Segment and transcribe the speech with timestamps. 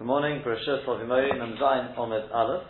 [0.00, 2.62] Good morning, Bereshit Tovimoi, Memzain Omed Aleph.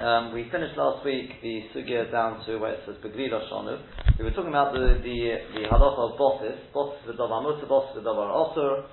[0.00, 3.78] Um, we finished last week the sugya down to where it says Beglila Shonu.
[4.18, 8.02] We were talking about the the, the halacha of bosses, bosses the davar mutter, bosses
[8.02, 8.86] the davar osur,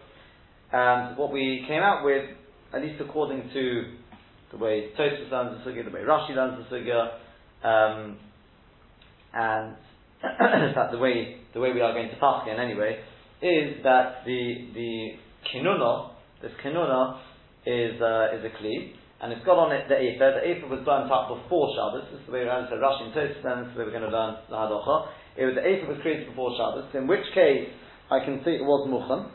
[0.74, 2.32] and what we came out with,
[2.74, 3.84] at least according to
[4.52, 7.12] the way Tosfos learns the sugya, the way Rashi learns the sugya,
[7.64, 8.20] um,
[9.34, 9.78] and
[10.76, 13.00] fact the way the way we are going to paskin anyway,
[13.42, 15.12] is that the the
[15.48, 16.11] kinuna
[16.42, 17.22] this kenuna
[17.66, 20.42] is uh, is a kli, and it's got on it the afer.
[20.42, 22.10] The afer was burnt up before Shabbos.
[22.10, 22.68] This is the way around.
[22.70, 25.14] So Rashi and then this is the way we're going to learn the halacha.
[25.38, 26.90] It was the afer was created before Shabbos.
[26.98, 27.70] In which case,
[28.10, 29.30] I can see it was muchan.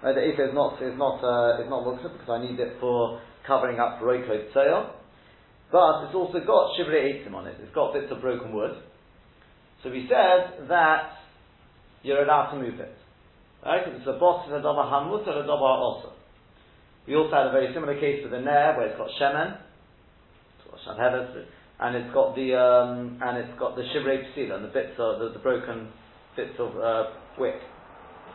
[0.00, 2.80] Right, the afer is not is not uh, is not muchan because I need it
[2.80, 4.96] for covering up roiko tzeil.
[5.70, 7.56] But it's also got shivrei eitzim on it.
[7.60, 8.80] It's got bits of broken wood.
[9.82, 11.12] So we said that
[12.02, 12.96] you're allowed to move it.
[13.64, 13.82] Right?
[13.86, 16.12] It's a boss of a davar hamut or a davar also.
[17.06, 19.58] We also had a very similar case with the Nair, where it's got Shemen,
[21.78, 25.20] and it's got the um, and it's got the shivrei psila and the bits of
[25.20, 25.88] the, the broken
[26.36, 27.60] bits of uh, wick.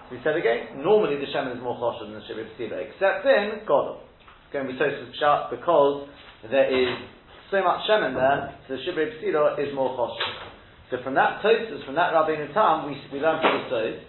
[0.09, 3.25] So we said again, normally the shemen is more choshev than the shivrei psila, except
[3.25, 4.00] in Godel.
[4.45, 6.09] It's going to be Tosfos Pshat because
[6.52, 6.94] there is
[7.50, 10.52] so much shemen there, so the shivrei psila is more choshev.
[10.91, 14.00] So from that Tosfos, from that Rabbeinu Tam, we we learned from the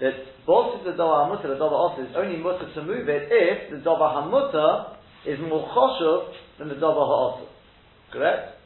[0.00, 0.16] that
[0.50, 3.78] both the Dova Hamuta, the Dova Osa is only mutter to move it if the
[3.86, 7.46] Dova Hamuta is more choshev than the Dova Ha'osa.
[8.10, 8.58] Correct?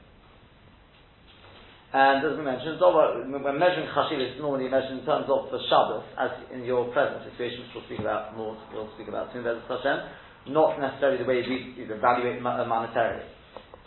[1.92, 5.60] And as we mentioned, Dova, when measuring chashiv, it's normally measured in terms of the
[5.68, 9.44] Shabbos, as in your present situation, which we'll speak about more, we'll speak about soon,
[9.44, 13.28] there's Hashem, not necessarily the way we evaluate monetarily.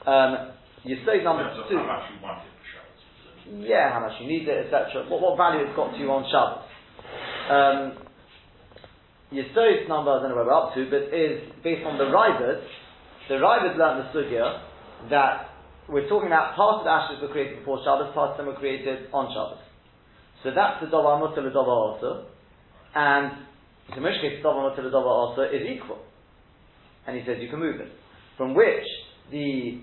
[0.06, 0.54] Um,
[0.86, 1.82] you say number two.
[1.82, 3.66] How much you want it for Shabbos.
[3.66, 5.10] Yeah, how much you need it, etc.
[5.10, 6.77] What, what value it's got to you on Shabbos.
[7.48, 7.98] Um,
[9.32, 12.64] Yisod's number, I don't know where we're up to, but is based on the Rivers.
[13.28, 14.62] The Rivers learned the Sugya
[15.10, 15.52] that
[15.88, 18.60] we're talking about part of the ashes were created before Shabbos, part of them were
[18.60, 19.64] created on Shabbos.
[20.44, 22.28] So that's the Dova Mutter, the Dova also.
[22.96, 23.32] And
[23.90, 26.00] the Mishkei, Mutter, the Dova also is equal.
[27.06, 27.92] And he says you can move it.
[28.38, 28.84] From which
[29.32, 29.82] the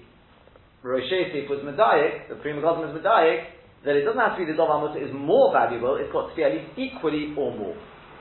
[0.83, 1.11] Rosh
[1.49, 3.45] was Medayik, the Pri Megadim is Medayik,
[3.85, 6.35] that it doesn't have to be the Dova Mutter is more valuable, it's got to
[6.37, 7.77] be at least equally or more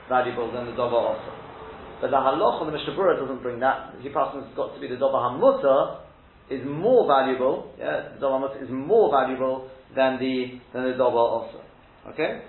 [0.08, 1.32] valuable than the Dova also.
[2.00, 3.96] But the Halacha, the Mishnah Berurah doesn't bring that.
[4.02, 6.04] The person has got to be the Dova Hamutter
[6.50, 11.16] is more valuable, yeah, the Dova Hamutter is more valuable than the, than the Dova
[11.16, 11.64] also.
[12.12, 12.44] Okay?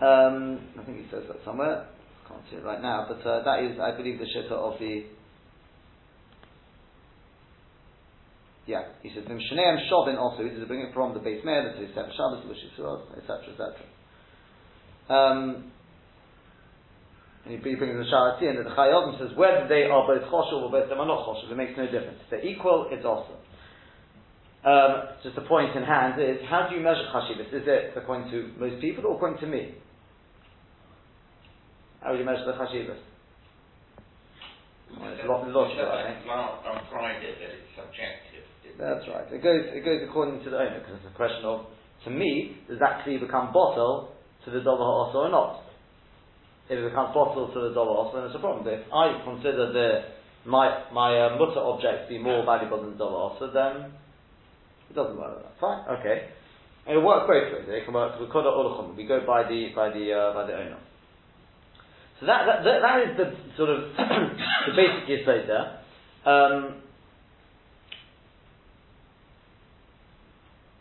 [0.00, 1.88] Um, I think he says that somewhere.
[2.28, 5.06] Can't see it right now, but uh, that is, I believe, the shitta of the
[8.66, 10.42] Yeah, he says Vimshaneim Shovin also.
[10.42, 13.74] He says bring it from the Beis Meir, the Sefer Shabbos, the Shisuros, etc., etc.
[15.08, 15.70] Um,
[17.46, 20.70] and he brings the Sharati and the Chayogim says whether they are both choshev or
[20.70, 22.18] both them are not choshev, it makes no difference.
[22.24, 23.38] If they're equal, it's awesome.
[24.66, 27.54] Um, just a point in hand is how do you measure chashivas?
[27.54, 29.76] Is it according to most people or according to me?
[32.02, 32.98] How do you measure the chashivas?
[34.98, 36.26] Well, it's a lot logical, I think.
[36.26, 38.35] On Friday that it's subjective.
[38.78, 39.24] That's right.
[39.32, 41.66] It goes it goes according to the owner because it's a question of
[42.04, 44.12] to me does that kli become bottle
[44.44, 45.62] to the dollar also or not?
[46.68, 48.64] If it becomes bottle to the dollar also, then it's a problem.
[48.64, 49.88] But if I consider the
[50.44, 53.92] my my uh, mutter object to be more valuable than the dollar also, then
[54.90, 55.40] it doesn't work.
[55.40, 55.60] Like that.
[55.60, 56.28] Fine, okay.
[56.86, 57.66] And it works both ways.
[57.66, 58.20] It can work.
[58.20, 60.78] We We go by the by the uh, by the owner.
[62.20, 63.28] So that, that, that, is the
[63.58, 65.84] sort of the basic yisod there.
[66.24, 66.85] Um,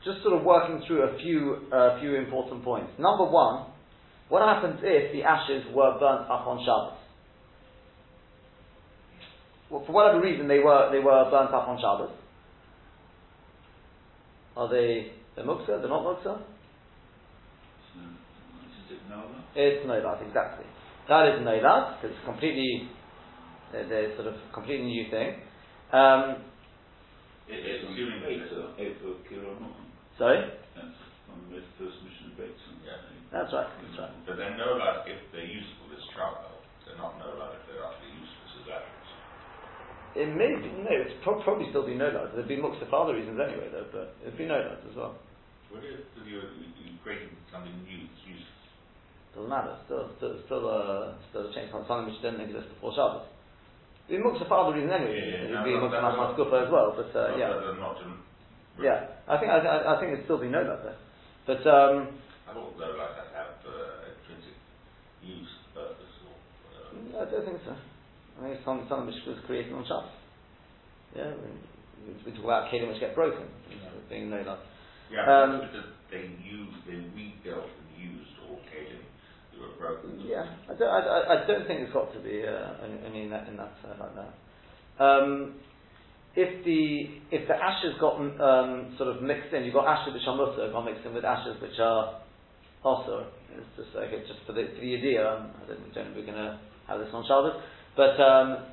[0.05, 2.91] just sort of working through a few, uh, few important points.
[2.99, 3.65] Number one,
[4.29, 6.93] what happens if the ashes were burnt up on Shabbos?
[9.69, 12.11] Well, for whatever reason, they were, they were burnt up on Shabbos.
[14.55, 15.81] Are they the muksa?
[15.81, 16.37] They're not muksa?
[16.37, 16.43] Is
[18.91, 19.25] it that?
[19.55, 20.65] It's nolat, exactly.
[21.09, 22.89] That is nolat, because it's completely,
[23.71, 25.41] they're, they're, sort of completely new thing.
[25.91, 26.43] Um,
[27.49, 29.84] It is assuming that
[30.17, 30.39] Sorry?
[30.75, 30.99] That's
[31.31, 32.75] on the first mission of Bateson.
[32.83, 32.99] Yeah.
[33.31, 34.13] That's right, that's right.
[34.25, 36.63] But they're no like if they're useful as travel.
[36.87, 39.09] They're not no like if they're actually useful as actors.
[40.15, 42.31] It may be, no, it's pro- probably still be no lads.
[42.35, 45.19] There'd be muksa for other reasons anyway, though, but it'd be no lads as well.
[45.67, 48.55] What if you're, you're creating something new that's useful?
[49.35, 49.75] Doesn't matter.
[49.85, 53.27] Still, still, still, uh, still a change from something which didn't exist before Shabbos.
[54.07, 55.19] It'd be muksa for other reasons anyway.
[55.19, 57.49] Yeah, yeah, it'd no, be no, muksa that's maskufa as well, but uh, Not yeah,
[57.51, 58.07] that they're not to,
[58.81, 59.05] yeah.
[59.27, 60.97] I think I, I, I think it'd still be no lads there,
[61.47, 62.19] but um,
[62.49, 64.57] I thought no like that have uh, intrinsic
[65.21, 66.35] use, purpose, or
[67.19, 67.75] uh, I don't think so.
[67.75, 70.11] I think it's something, something which was created on Shabbos.
[71.15, 74.59] Yeah, we, we talk about kelim which get broken, as being no love.
[75.11, 79.05] Yeah, Um, because they used, they rebuilt and used all Kalim
[79.53, 80.19] that were broken.
[80.25, 80.99] Yeah, I don't, I,
[81.43, 84.15] I- don't think it's got to be uh, only in that, in that uh, like
[84.17, 84.33] that.
[85.03, 85.55] Um,
[86.35, 90.27] if the if the ashes got um, sort of mixed in, you've got ashes which
[90.27, 92.19] are mutter got mixed in with ashes which are
[92.83, 93.27] also.
[93.55, 95.23] It's just okay, just for the for the idea.
[95.23, 96.59] Um, I don't, don't know if we're going to
[96.91, 97.55] have this on Shabbos,
[97.95, 98.67] but um,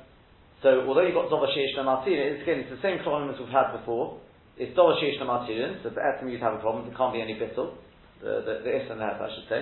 [0.59, 3.39] so although you've got Dova Sheish and Martirin, it's again it's the same problem as
[3.39, 4.19] we've had before.
[4.59, 6.83] It's Dova Sheish and Martirin, so for Etzim you'd have a problem.
[6.83, 7.79] There can't be any bittul.
[8.19, 9.61] The the, the and the I should say.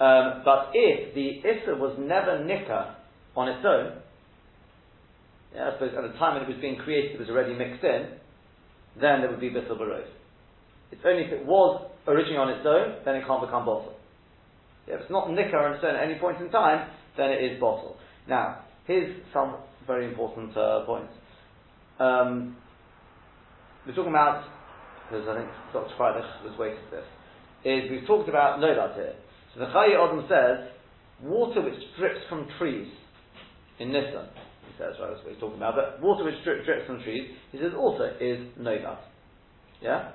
[0.00, 2.96] Um, but if the Issa was never Nika
[3.36, 4.00] on its own,
[5.54, 7.82] yeah, I suppose at the time when it was being created, it was already mixed
[7.82, 8.18] in,
[9.00, 10.06] then there would be Bittul Barod.
[10.92, 13.94] It's only if it was originally on its own, then it can't become bottle.
[14.86, 17.42] Yeah, if it's not Nika on its own at any point in time, then it
[17.42, 17.96] is bottle.
[18.28, 19.56] Now, here's some
[19.86, 21.12] very important uh, points.
[21.98, 22.56] Um,
[23.86, 24.44] we're talking about,
[25.08, 25.94] because I think Dr.
[25.98, 27.06] Freidich was waiting for this,
[27.64, 29.14] is we've talked about Nolad here.
[29.54, 30.70] So the Chayyim Odom says,
[31.22, 32.88] water which drips from trees
[33.78, 34.28] in Nissan,
[34.70, 37.26] he says, right, that's what he's talking about, but water which drip, drips from trees,
[37.50, 39.02] he says also is Nolad.
[39.82, 40.14] Yeah?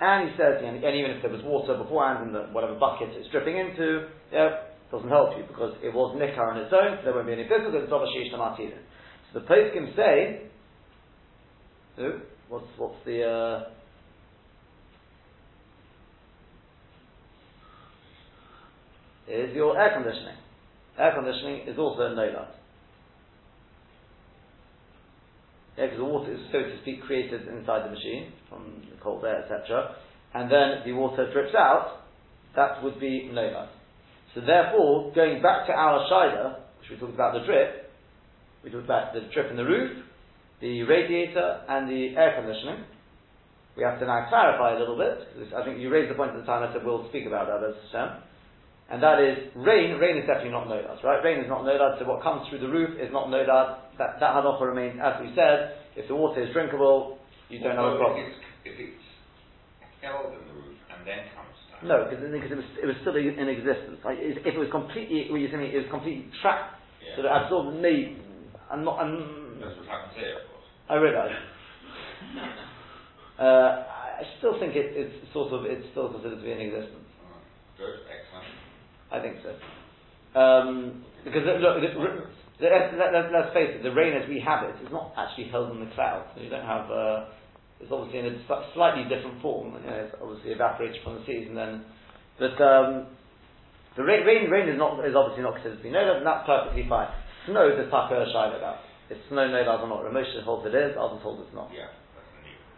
[0.00, 3.30] And he says, and, even if there was water beforehand in the whatever bucket it's
[3.30, 7.14] dripping into, yeah, doesn't help you because it was nikar on its own, so there
[7.14, 8.78] won't be any physical, it's Dova Sheish Namatidin.
[9.32, 10.46] So the poskim say,
[11.96, 13.70] so, what's, what's the, uh,
[19.28, 20.36] is your air conditioning.
[20.98, 22.54] Air conditioning is also no light.
[25.76, 29.24] Yeah, because the water is, so to speak, created inside the machine from the cold
[29.24, 29.96] air, etc.
[30.32, 32.02] And then the water drips out,
[32.54, 33.68] that would be no light.
[34.34, 37.90] So therefore, going back to our Shida, which we talked about the drip,
[38.62, 40.04] we talked about the drip in the roof,
[40.60, 42.84] the radiator, and the air conditioning.
[43.76, 46.30] We have to now clarify a little bit, because I think you raised the point
[46.30, 48.22] at the time, I said we'll speak about that as Hashem.
[48.90, 49.96] And that is rain.
[49.96, 51.24] Rain is definitely not nodad, right?
[51.24, 53.96] Rain is not nodad, so what comes through the roof is not nodad.
[53.96, 55.80] That, that halacha remains as we said.
[55.96, 58.20] If the water is drinkable, you don't have a problem.
[58.20, 59.04] If it's, if it's
[60.02, 61.88] held in the roof and then comes down.
[61.88, 64.04] No, because it was, it was still in existence.
[64.04, 67.16] Like, if it was completely, what you're saying, it was completely trapped, Yeah.
[67.16, 68.20] so that absorbed me.
[68.70, 70.68] I'm not, I'm, That's what happens here, of course.
[70.90, 71.36] I realise.
[73.38, 73.70] Uh,
[74.20, 77.06] I still think it, it's sort of, it's still considered to be in existence.
[77.78, 78.63] Good, excellent.
[79.14, 79.54] I think so.
[80.38, 81.88] Um, because look, the,
[82.58, 82.68] the,
[82.98, 85.70] let, let, let's face it, the rain as we have it is not actually held
[85.70, 86.28] in the clouds.
[86.36, 86.90] You don't have.
[86.90, 87.30] Uh,
[87.80, 88.38] it's obviously in a
[88.74, 89.74] slightly different form.
[89.74, 91.84] You know, it's obviously evaporates from the seas and then.
[92.38, 93.06] But um,
[93.96, 96.46] the rain, rain, rain is not is obviously not considered to be no, and that's
[96.46, 97.08] perfectly fine.
[97.46, 98.78] Snow, the taka shine about.
[99.10, 101.70] If snow no or not, Ramosha holds it is, others hold it's not.
[101.74, 101.92] Yeah.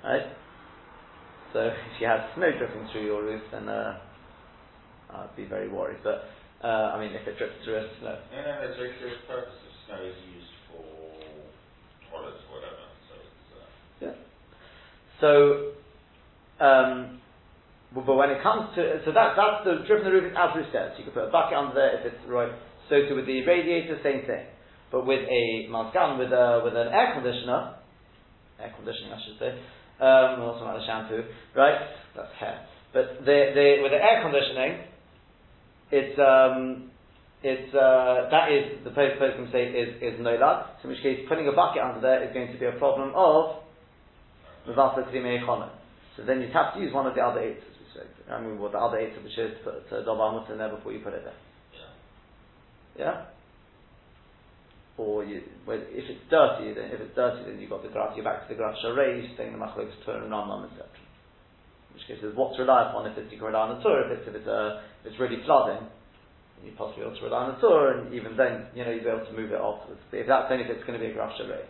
[0.03, 0.27] Right?
[1.53, 3.99] So if you have snow dripping through your roof, then uh,
[5.11, 5.99] I'd be very worried.
[6.03, 6.25] But
[6.63, 9.55] uh, I mean, if it drips through a snow, No, no, no, there's, the purpose
[9.55, 10.83] of snow is used for
[12.11, 13.67] toilets or whatever, so it's, uh,
[14.03, 14.17] yeah.
[15.21, 15.33] So,
[16.65, 17.21] um,
[17.95, 20.93] but when it comes to so that that's the dripping the roof as we said.
[20.99, 22.53] You can put a bucket under there if it's right.
[22.89, 24.45] So too with the radiator, same thing.
[24.91, 27.77] But with a maskan with a with an air conditioner,
[28.61, 29.51] air conditioning I should say.
[29.97, 31.25] Um, also not the shampoo,
[31.57, 31.81] right?
[32.15, 32.67] That's hair.
[32.93, 34.85] But the, the with the air conditioning,
[35.91, 36.91] it's um,
[37.43, 40.67] it's uh, that is the post postman say is is no lad.
[40.83, 43.13] So in which case, putting a bucket under there is going to be a problem
[43.15, 43.63] of
[44.67, 45.71] mevasa.
[46.17, 48.33] So then you'd have to use one of the other eights, as we said.
[48.33, 50.75] I mean, what the other eights which is to put to dobar mutter in there
[50.75, 51.35] before you put it there.
[52.97, 53.05] yeah.
[53.07, 53.25] Yeah.
[54.97, 58.17] Or you, well, if it's dirty, then if it's dirty, then you've got the graph.
[58.17, 60.89] You're back to the graph sharei, saying the machlokes turn and Rambam, etc.
[61.97, 63.09] Which case, there's what to rely upon.
[63.09, 65.21] If it's you can rely on the Torah, if it's if it's, uh, if it's
[65.21, 65.89] really flooding,
[66.61, 69.09] you possibly ought to rely on the Torah, and even then, you know, you'll be
[69.09, 70.05] able to move it afterwards.
[70.13, 71.65] But if that's only if it's going to be a graph sharei.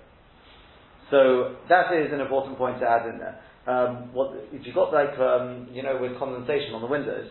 [1.14, 3.38] So that is an important point to add in there.
[3.71, 7.30] Um, what if you've got like um, you know with condensation on the windows?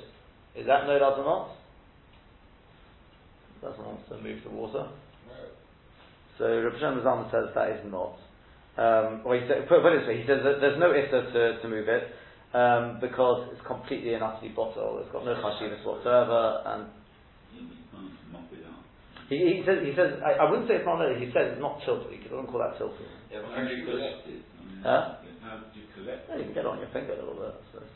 [0.56, 1.52] Is that no doubt or not?
[3.60, 4.88] Doesn't want to move the water.
[5.28, 5.36] No.
[6.40, 8.16] So Rabbi Shem says that is not.
[8.80, 11.32] Um, or he said, put, put it this way, he says that there's no issa
[11.32, 12.12] to, to move it
[12.56, 15.04] um, because it's completely and utterly bottle.
[15.04, 16.88] It's got no chashivas whatsoever, and
[17.52, 18.80] You can't mop it out.
[19.28, 21.04] he, he says he says I, I wouldn't say it's not.
[21.04, 22.16] no, He says it's not tilted.
[22.16, 23.04] He doesn't call that tilted.
[23.28, 24.40] Yeah, but How do you collect it?
[24.48, 25.20] I mean, Huh?
[25.44, 27.54] How do you collect Yeah, you can get it on your finger a little bit.
[27.76, 27.92] Suppose.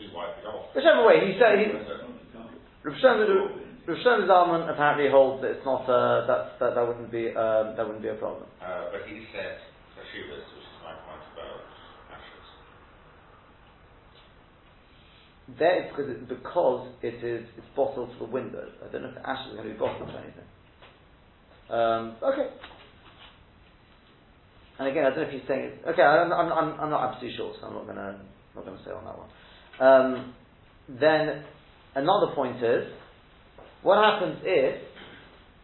[0.00, 0.72] you wipe it off.
[0.72, 1.76] Whichever way, he said he, it?
[1.76, 1.84] You
[2.32, 2.56] can't.
[2.86, 3.68] Rabbi Shem, Absorb it.
[3.88, 7.84] Rosh Zalman apparently holds that it's not uh, that, that that wouldn't be um, that
[7.88, 8.44] wouldn't be a problem.
[8.60, 9.56] Uh, but he said
[9.96, 11.64] Hashivas, which is my point about
[12.12, 12.46] ashes.
[15.56, 18.68] There it's because it, because it is it's bottled to the window.
[18.86, 20.48] I don't know if ashes are going to be bottled to anything.
[21.70, 22.50] Um, okay.
[24.78, 25.82] And again, I don't know if he's saying it.
[25.88, 28.20] Okay, I'm, I'm, I'm, I'm not absolutely sure, so I'm not going to
[28.54, 29.28] not going to say on that one.
[29.80, 30.34] Um,
[30.88, 31.44] then
[31.94, 32.86] another point is,
[33.82, 34.82] what happens if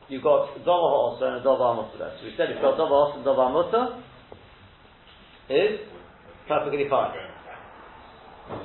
[0.09, 2.17] you've got Dova Ha'osa and a Dova Ha'mutter?
[2.21, 4.03] So we said if you've got Dova Ha'osa and Dova Ha'mutter,
[5.51, 5.81] is
[6.49, 7.15] perfectly fine.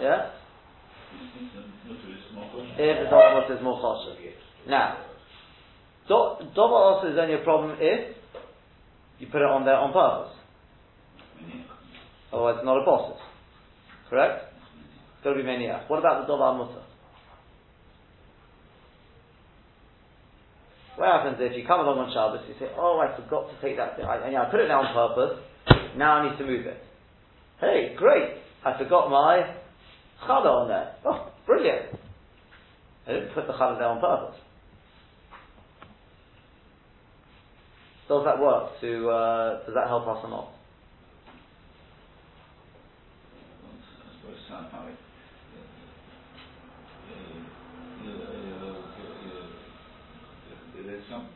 [0.02, 0.32] Yeah?
[2.78, 4.16] If the Ha'mutter is more choshev.
[4.68, 4.98] Now,
[6.08, 8.16] Do- Dova is only a problem if
[9.20, 10.36] you put it on there on purpose.
[12.32, 13.22] Otherwise, it's not a bosses.
[14.10, 14.54] Correct?
[15.16, 15.90] It's got to be maniach.
[15.90, 16.84] What about the Dova Ha'mutter?
[20.96, 23.78] What happens if you come along on Shabbos, you say, oh, I forgot to take
[23.78, 24.04] that thing.
[24.04, 25.40] I, and, yeah, I put it there on purpose,
[25.96, 26.76] now I need to move it.
[27.62, 28.36] Hey, great!
[28.66, 29.56] I forgot my
[30.28, 30.96] challah on there.
[31.06, 31.98] Oh, brilliant!
[33.08, 34.40] I didn't put the challah there on purpose.
[38.08, 38.80] Does that work?
[38.82, 40.50] To uh, does that help us or not?
[50.90, 51.30] There's some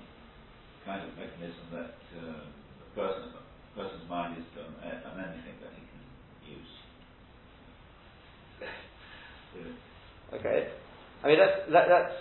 [0.83, 5.69] kind of mechanism that uh, a person, a person's mind is on, on anything that
[5.77, 6.73] he can use.
[9.55, 9.71] Yeah.
[10.39, 10.69] Okay.
[11.23, 12.13] I mean that's that, that's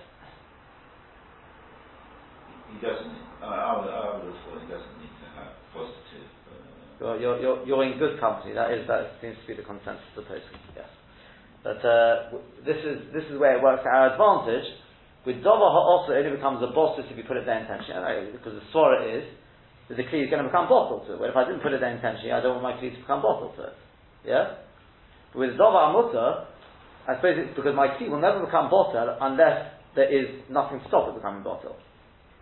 [2.72, 3.16] He doesn't.
[3.42, 6.28] I, I would, I would have thought he doesn't need to have positive.
[7.02, 8.54] Uh, You're, you're, you're, in good company.
[8.54, 10.38] That is that seems to be the consensus of the.
[10.76, 10.88] Yes,
[11.66, 14.64] but uh, w- this is this is where it works to our advantage.
[15.26, 18.54] With Dova also it only becomes a bosses if you put it there intentionally, because
[18.54, 19.26] the swara is
[19.88, 21.18] that the kli is going to become bottled to it.
[21.20, 23.22] Where if I didn't put it there intentionally, I don't want my kli to become
[23.22, 23.76] bottled to it.
[24.24, 24.62] Yeah.
[25.34, 26.46] But with Dova Amuta,
[27.08, 30.86] I suppose it's because my kli will never become bottled unless there is nothing to
[30.88, 31.76] stop it becoming bottled.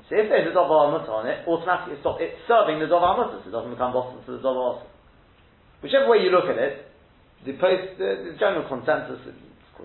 [0.09, 3.15] So if there's a Dova Amuta on it, automatically it stop it's serving the Dova
[3.15, 4.87] Amuta, so it doesn't become bottled to the Dova Amuta.
[5.83, 6.91] Whichever way you look at it,
[7.47, 9.23] the post, the, the general consensus,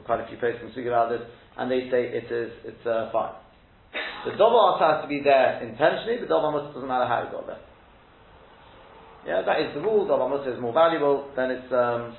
[0.03, 1.24] quite a few posts can speak about this,
[1.55, 3.38] and they say it is, it's uh, fine.
[4.27, 7.32] The Dova Asa has to be there intentionally, but Dova Amuta doesn't matter how it
[7.32, 7.63] got there.
[9.25, 10.03] Yeah, that is the rule.
[10.03, 12.17] Dova Amuta is more valuable, then it's, um,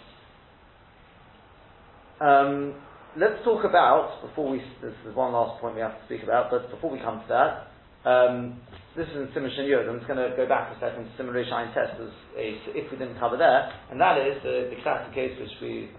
[2.20, 2.74] um,
[3.16, 6.50] let's talk about, before we, this is one last point we have to speak about,
[6.50, 8.60] but before we come to that, um,
[8.96, 9.88] this is in Simon Shin Yod.
[9.88, 12.96] I'm just going to go back a second to Simon Shine test as if we
[12.96, 15.90] didn't cover there, and that is the, classic case which we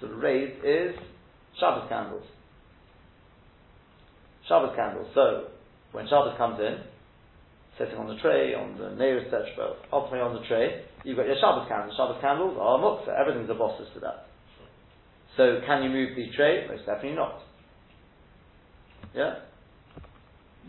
[0.00, 0.96] sort of raised is
[1.60, 2.26] Shabbos candles.
[4.48, 5.06] Shabbos candles.
[5.14, 5.54] So,
[5.92, 6.82] when Shabbos comes in,
[7.78, 11.36] sitting on the tray, on the Neir, etc., ultimately on the tray, you've got your
[11.40, 11.96] Shabbos candles.
[11.96, 13.14] Shabbos candles are muktzah.
[13.16, 14.31] Everything's a bosses to that.
[15.36, 16.66] So, can you move the tray?
[16.68, 17.40] Most definitely not.
[19.14, 19.34] Yeah?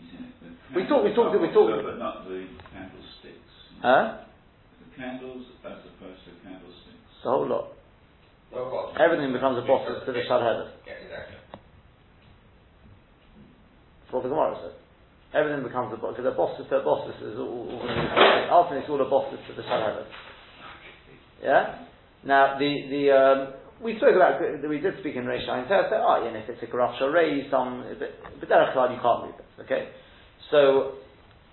[0.00, 3.52] you see, the We talk- we talked- we talked- But not the candlesticks.
[3.82, 4.24] Huh?
[4.80, 7.22] The candles as opposed to candlesticks.
[7.22, 7.68] The whole lot.
[8.52, 9.00] Well, what?
[9.00, 10.70] Everything becomes a bosses to the Shadhedah.
[10.86, 11.36] Yeah, exactly.
[14.02, 14.72] That's what the Gemara says.
[15.34, 18.82] Everything becomes a boss because a bosses to a bosses is all, all, all ultimately
[18.82, 20.06] it's all a bosses to the Shadhedah.
[21.42, 21.78] Yeah.
[22.22, 25.74] Now the the um, we spoke about we did speak in Reish Ayin Teh.
[25.92, 27.84] Oh, yeah, and if it's a Garaf Ray, some
[28.40, 29.62] but Derech Klal, you can't move it.
[29.64, 29.88] Okay.
[30.50, 30.92] So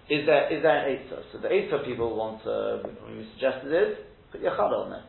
[0.09, 1.23] is there is there an Eitzah?
[1.31, 2.51] So the Eitzah people want to.
[2.51, 3.97] uh, we suggested is
[4.31, 5.03] put your Chada on there.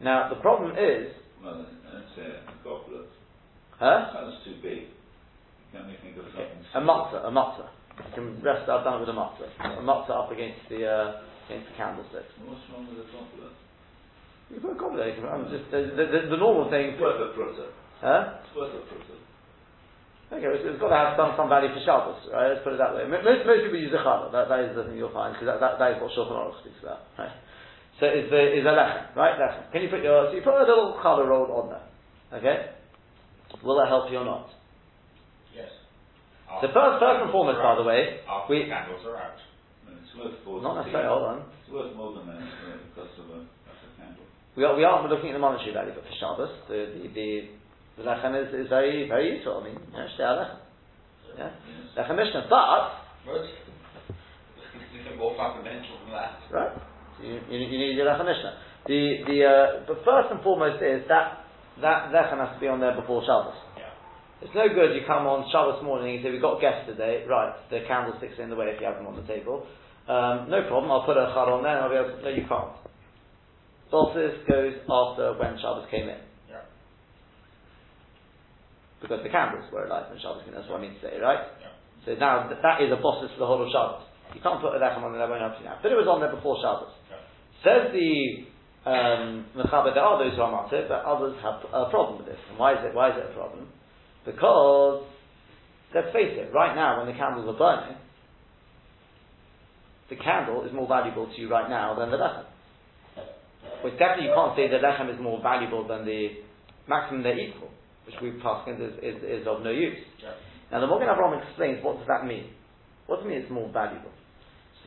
[0.00, 1.10] Now the problem is,
[1.42, 3.06] Well, that's a goblet.
[3.78, 4.10] huh?
[4.14, 4.86] That's too big.
[5.72, 6.64] Can we think of something?
[6.74, 7.68] A matzah, a matzah.
[7.98, 8.68] You can rest.
[8.70, 9.48] I've done it with a matzah.
[9.58, 11.20] A matzah up against the uh,
[11.50, 12.24] against the candlestick.
[12.46, 13.52] What's wrong with a goblet?
[14.48, 15.04] You put a.
[15.12, 16.96] You I'm just the, the, the, the normal thing.
[16.96, 17.68] It's worth a prutter.
[18.00, 18.40] Huh?
[18.40, 19.18] It's worth a prutter.
[20.28, 22.52] Okay, it's, it's got to have some, some value for Shabbos, right?
[22.52, 23.08] Let's put it that way.
[23.08, 24.28] Most, most people use a challah.
[24.28, 26.60] That, that is the thing you'll find because that, that, that is what Shulchan Aruch
[26.60, 27.32] speaks about, right?
[27.96, 29.40] So is the is a lechem, right?
[29.40, 29.72] Lechem.
[29.72, 31.86] Can you put your so you put a little challah roll on there,
[32.36, 32.76] okay?
[33.64, 34.52] Will that help you or not?
[35.56, 35.72] Yes.
[36.60, 38.20] The first, first and foremost, by the way,
[38.52, 39.40] we candles are out.
[39.88, 41.08] It's worth not necessarily.
[41.08, 41.38] Hold on.
[41.64, 42.44] It's worth more than that
[42.94, 43.57] cost of a, of a candle.
[44.58, 47.28] We are, we aren't looking at the monetary value, but for Shabbos, the, the, the,
[47.94, 49.62] the lechem is, is very, very useful.
[49.62, 50.58] I mean, you know, shtei lechem.
[51.38, 51.54] Yeah?
[51.94, 53.06] Lechem Mishnah, but,
[55.14, 56.42] more fundamental than that.
[56.50, 56.74] right,
[57.22, 58.58] you, you, you need your lechem Mishnah.
[58.90, 61.46] The, the, uh, but first and foremost is that,
[61.78, 63.54] that lechem has to be on there before Shabbos.
[63.78, 63.94] Yeah.
[64.42, 67.54] It's no good you come on Shabbos morning and say, we've got guests today, right,
[67.70, 69.70] the candlesticks are in the way if you have them on the table.
[70.10, 72.34] Um, no problem, I'll put a chal on there and I'll be able to, no
[72.34, 72.74] you can't.
[73.90, 76.20] Bosses goes after when Shabbos came in.
[76.48, 76.64] Yeah.
[79.00, 81.16] Because the candles were alight when Shabbos came in, that's what I mean to say,
[81.20, 81.40] right?
[81.60, 81.72] Yeah.
[82.04, 84.04] So now th- that is a bosses for the whole of Shabbos.
[84.36, 85.80] You can't put a lechem on there, that won't now.
[85.80, 86.92] But it was on there before Shabbos.
[87.08, 87.24] Yeah.
[87.64, 88.44] Says the
[88.84, 92.40] um, Mechaber, there are those who are matir, but others have a problem with this.
[92.50, 92.94] And why is it?
[92.94, 93.68] Why is it a problem?
[94.24, 95.04] Because
[95.94, 97.96] let's face it, right now when the candles are burning,
[100.10, 102.44] the candle is more valuable to you right now than the lechem.
[103.82, 106.42] Which definitely you can't say the lechem is more valuable than the
[106.88, 107.70] maximum they're equal,
[108.06, 109.98] which we've passed is, is, is of no use.
[110.22, 110.34] Yeah.
[110.72, 112.50] Now the Magen Avraham explains what does that mean.
[113.06, 114.10] What does it mean it's more valuable?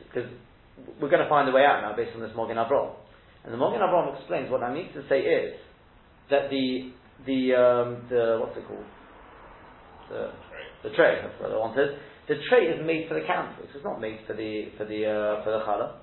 [0.06, 0.28] Because
[1.00, 2.94] we're going to find a way out now based on this Magen Avraham.
[3.44, 5.54] And the Magen Avraham explains what that means to say is
[6.30, 6.92] that the
[7.26, 8.86] the um, the what's it called?
[10.10, 10.30] The
[10.82, 11.98] the tray, that's what I wanted.
[12.28, 13.68] The tray is made for the candles.
[13.74, 16.01] It's not made for the for the uh, for the challah.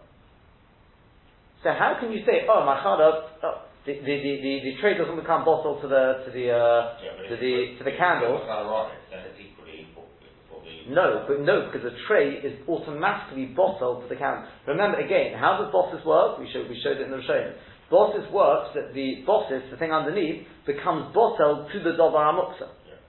[1.63, 4.95] So how can you say, oh my challah, oh, the, the, the, the, the tray
[4.95, 8.39] doesn't become bottled to the to the uh, Yeah, to the to the candle?
[8.39, 10.07] if you put colour on it, then it's equally equal
[10.47, 10.91] for the.
[10.91, 14.47] No, but no, because the tray is automatically bottled to the candle.
[14.67, 16.39] Remember again, how does bosses work?
[16.39, 17.55] We showed we showed it in the Rishonim.
[17.91, 22.69] Bosses works that the bosses, the thing underneath, becomes bottled to the dobar amuksa.
[22.85, 23.01] Yeah.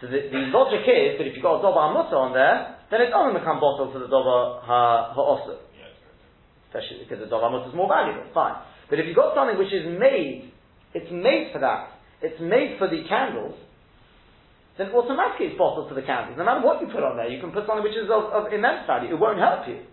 [0.00, 3.02] So the, the logic is that if you've got a dobar amuksa on there, then
[3.02, 5.71] it doesn't become bottled to the dobar ha ha'osu.
[6.72, 8.24] Especially because the amuksa is more valuable.
[8.32, 8.56] Fine,
[8.88, 10.48] but if you've got something which is made,
[10.96, 12.00] it's made for that.
[12.24, 13.60] It's made for the candles.
[14.80, 16.40] Then automatically it's bottled to the candles.
[16.40, 18.52] No matter what you put on there, you can put something which is of, of
[18.52, 19.12] immense value.
[19.12, 19.84] It won't help you.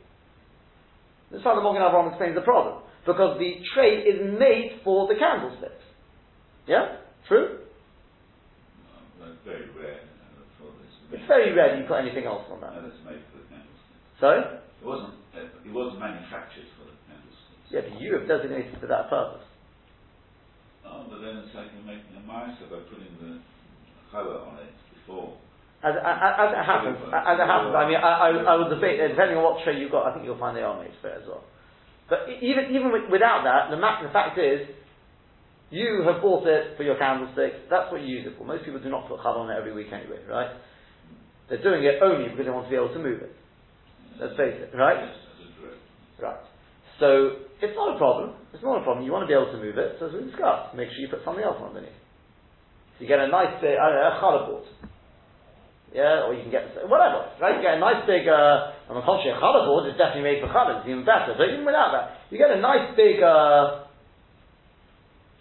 [1.31, 2.81] This is how the Magen Avraham explains the problem.
[3.05, 5.83] Because the tray is made for the candlesticks.
[6.67, 7.03] Yeah?
[7.27, 7.65] True?
[9.19, 11.15] That's very rare uh.
[11.15, 12.75] It's very rare that you put anything else on that.
[12.75, 14.19] No, that's made for the candlesticks.
[14.23, 14.29] So?
[14.79, 15.13] It wasn't.
[15.35, 17.69] It wasn't manufactured for the candlesticks.
[17.69, 19.45] Yeah, but Europe designated for that purpose.
[20.85, 23.39] Oh, but then it's like you're making a ma'aser by putting the
[24.09, 25.37] colour on it before.
[25.85, 28.99] As, as, as it happens, as it happens, I mean, I, I, I would debate,
[28.99, 31.23] depending on what tray you've got, I think you'll find they are made for it
[31.23, 31.45] as well.
[32.09, 34.67] But even, even without that, the, ma- the fact is,
[35.69, 38.43] you have bought it for your candlestick, that's what you use it for.
[38.43, 40.51] Most people do not put chal on it every week anyway, right?
[41.47, 43.31] They're doing it only because they want to be able to move it.
[44.19, 44.99] Let's face it, right?
[44.99, 45.81] Yes, as a direct.
[46.19, 46.43] Right.
[46.99, 48.35] So, it's not a problem.
[48.53, 49.07] It's not a problem.
[49.07, 51.07] You want to be able to move it, so as we discussed, make sure you
[51.07, 51.95] put something else underneath.
[52.99, 54.67] So you get a nice big, I don't know, a challah board.
[55.95, 57.55] Yeah, or you can get, whatever, right?
[57.57, 60.83] You get a nice big, uh, contrary, a challah board is definitely made for challah,
[60.83, 61.33] it's even better.
[61.39, 63.87] But even without that, you get a nice big, uh,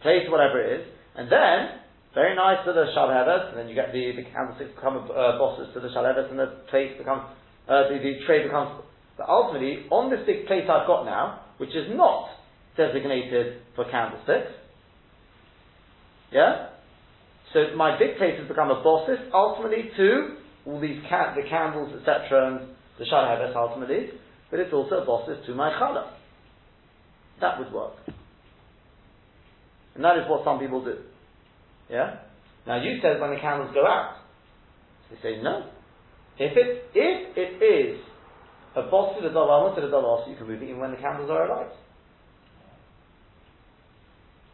[0.02, 0.84] plate, whatever it is,
[1.18, 1.82] and then,
[2.14, 5.68] very nice for the shalhevet, and then you get the, the candlesticks become uh, bosses
[5.74, 7.22] to the shalhevet, and the plate becomes,
[7.68, 8.82] uh, the, the tray becomes,
[9.16, 12.28] but ultimately, on this big plate I've got now, which is not
[12.76, 14.52] designated for candlesticks,
[16.30, 16.68] yeah?
[17.52, 21.92] So my big plate has become a bosses ultimately to all these ca- the candles,
[21.98, 24.10] etc., and the shalhevet ultimately,
[24.50, 26.10] but it's also a bosses to my challah.
[27.40, 27.94] That would work.
[29.94, 30.98] And that is what some people do.
[31.90, 32.18] Yeah?
[32.66, 34.16] Now you said when the candles go out.
[35.10, 35.64] They say no.
[36.38, 38.00] If it if it is
[38.76, 41.46] a boss to the dollar, so you can move it even when the candles are
[41.46, 41.72] alight.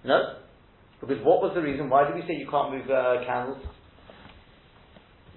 [0.05, 0.37] No?
[1.01, 1.90] Because what was the reason?
[1.90, 3.61] Why did we say you can't move uh, candles?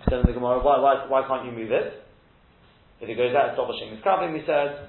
[0.07, 2.03] Said in the Gemara, why, why, why can't you move it?
[3.01, 3.91] If it goes out, it's double shame.
[4.31, 4.87] we said.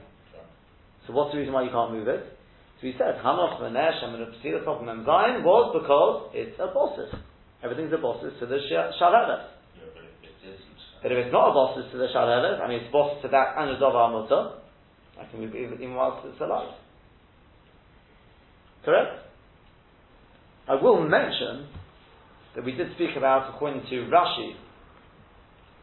[1.07, 2.39] So what's the reason why you can't move it?
[2.79, 7.11] So we said, Hanoch Manesh and the problem in Zion was because it's a bosses.
[7.65, 9.51] Everything's a bosses to the Shalhevet.
[9.75, 10.79] Yeah, but if it isn't.
[11.03, 13.55] But if it's not a boss to the Shalhevet, I mean it's boss to that
[13.57, 14.59] and a Dova Mutter,
[15.21, 16.75] I can it even whilst it's alive.
[18.85, 19.27] Correct?
[20.69, 21.69] I will mention
[22.55, 24.55] that we did speak about, according to Rashi,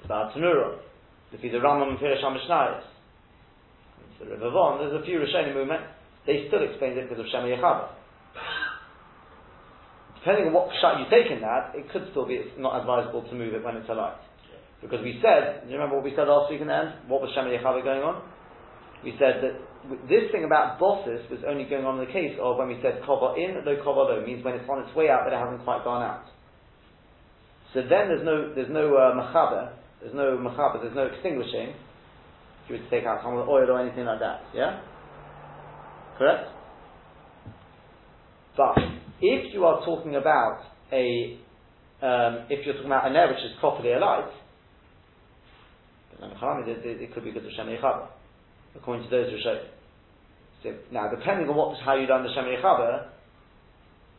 [0.04, 0.78] about Tanura,
[1.32, 2.84] if he's a Rambam and Pirish HaMishnayis.
[4.19, 5.80] So Rivavon, there's a few Rishonim met,
[6.25, 7.89] they still explained it because of Shema Yechava.
[10.19, 13.21] Depending on what shot you take in that, it could still be it's not advisable
[13.23, 14.17] to move it when it's alight.
[14.85, 17.09] Because we said, do you remember what we said last week in the end?
[17.09, 18.21] What was Shema Yechava going on?
[19.03, 19.57] We said that
[20.05, 23.01] this thing about bosses was only going on in the case of when we said
[23.01, 25.65] kova in, lo kova lo, means when it's on its way out but it hasn't
[25.65, 26.25] quite gone out.
[27.73, 32.69] So then there's no, there's no uh, machaber, there's no machaber, there's no extinguishing, if
[32.69, 34.81] you were to take out some of the oil or anything like that, yeah?
[36.17, 36.49] Correct?
[38.57, 38.77] But
[39.21, 41.37] if you are talking about a
[42.01, 44.29] um, if you're talking about an air which is properly alight,
[46.21, 47.67] it, it, it could be because of Shem
[48.75, 49.67] according to those Rishonim.
[50.63, 53.08] So now, depending on what how you learn the Shem Yechaber,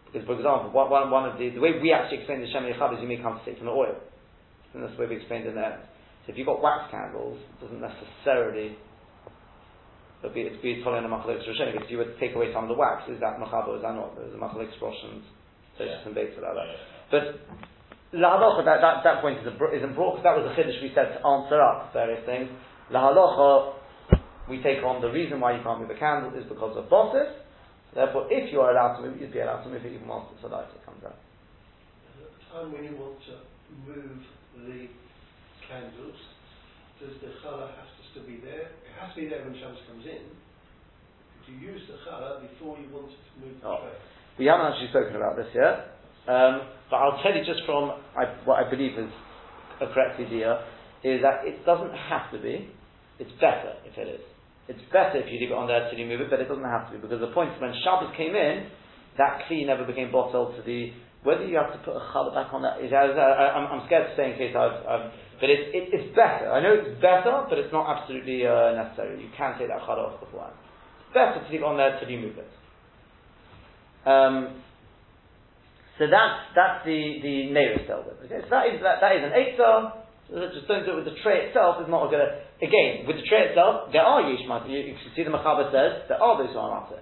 [0.06, 2.64] because for example, one, one, one of the the way we actually explain the Shem
[2.64, 3.96] Yechaber is you make come to stick from the oil,
[4.74, 5.82] and that's the way we explained in there.
[6.24, 8.78] So if you've got wax candles, it doesn't necessarily
[10.22, 11.82] it'd be it'd be following a machalek Rishonim.
[11.82, 13.76] If you were to take away some of the wax, is that machaber?
[13.76, 14.14] Is that not?
[14.16, 15.26] There's a machalek Roshans,
[15.78, 16.70] Toshis and Beitz about that.
[17.10, 17.24] But
[18.16, 20.90] La halacha, that, that, that point isn't, isn't brought, because that was a chiddush we
[20.96, 22.48] said to answer up various things.
[22.88, 23.76] La halacha,
[24.48, 27.28] we take on the reason why you can't move a candle is because of bosses.
[27.96, 30.28] Therefore, if you are allowed to move you'd be allowed to move it even once
[30.40, 31.16] the light comes out.
[31.16, 33.40] At the time when you want to
[33.88, 34.20] move
[34.68, 34.92] the
[35.64, 36.20] candles,
[37.00, 38.72] does the challah have to still be there?
[38.72, 40.28] It has to be there when Shams comes in.
[40.28, 43.80] Could you use the challah before you wanted to move the oh.
[43.80, 43.96] tray?
[44.38, 45.95] We haven't actually spoken about this yet,
[46.28, 49.10] um, but I'll tell you just from I, what I believe is
[49.80, 50.64] a correct idea
[51.04, 52.70] is that it doesn't have to be.
[53.18, 54.20] It's better if it is.
[54.68, 56.66] It's better if you leave it on there till you move it, but it doesn't
[56.66, 58.66] have to be because the point is when Shabbos came in,
[59.16, 60.92] that kli never became bottled to the.
[61.22, 63.02] Whether you have to put a challah back on that is, I,
[63.58, 65.10] am scared to say in case I've, I've
[65.40, 66.52] but it, it, it's better.
[66.52, 69.22] I know it's better, but it's not absolutely uh, necessary.
[69.22, 70.54] You can take that challah off beforehand.
[71.06, 72.50] It's better to leave it on there till you move it.
[74.06, 74.62] Um,
[75.98, 78.20] so that's that's the the nearest dealt with.
[78.28, 80.04] Okay, so that is that, that is an eitzah.
[80.52, 81.80] Just don't do it with the tray itself.
[81.80, 82.20] Is not a good.
[82.60, 86.08] Again, with the tray itself, there are yesh You, you can see the Mechaber says
[86.08, 87.00] there are those who are matzah.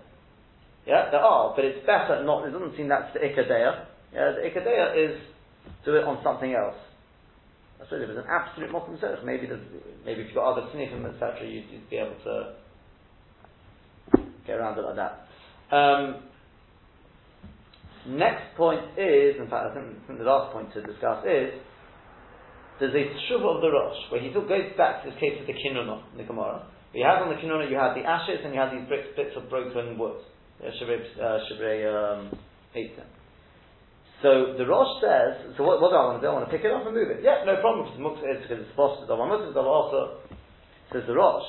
[0.87, 2.47] Yeah, there are, but it's better not.
[2.47, 3.87] It doesn't seem that's the ikadeya.
[4.13, 5.17] Yeah, the ikadeya is
[5.85, 6.77] do it on something else.
[7.79, 9.49] That's really if it's an absolute mokum serich, maybe
[10.05, 12.55] maybe if you've got other sniffim etc., you'd, you'd, be able to
[14.47, 15.27] get around it like that.
[15.75, 16.23] Um,
[18.07, 21.55] next point is, in fact, I think, I think the last point to discuss is
[22.81, 25.47] there's a tshuva of the Rosh, where he still goes back to this case of
[25.47, 26.67] the kinunah in the Gemara.
[26.93, 29.35] You had on the kinunah, you had the ashes and you had these bricks, bits
[29.37, 30.19] of broken wood.
[30.63, 32.31] Uh, um,
[34.23, 36.31] So the Rosh says, so what, what, do I want to do?
[36.31, 37.23] I want to pick it up and move it.
[37.23, 39.07] Yeah, no problem, because it's because it's possible.
[39.07, 40.23] The one also
[40.93, 41.47] says the Rosh.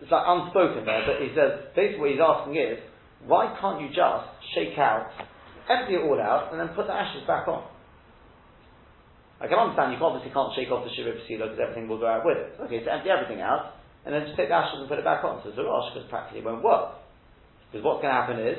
[0.00, 2.78] It's like unspoken there, but he says, basically what he's asking is,
[3.26, 5.10] why can't you just shake out,
[5.68, 7.64] empty it all out, and then put the ashes back on?
[9.40, 12.06] I can understand you obviously can't shake off the Shirah Pesila because everything will go
[12.06, 12.56] out with it.
[12.64, 15.24] Okay, so empty everything out, and then just take the ashes and put it back
[15.24, 15.42] on.
[15.42, 16.96] So it's a Rosh, because practically it won't work.
[17.68, 18.56] Because what's going to happen is,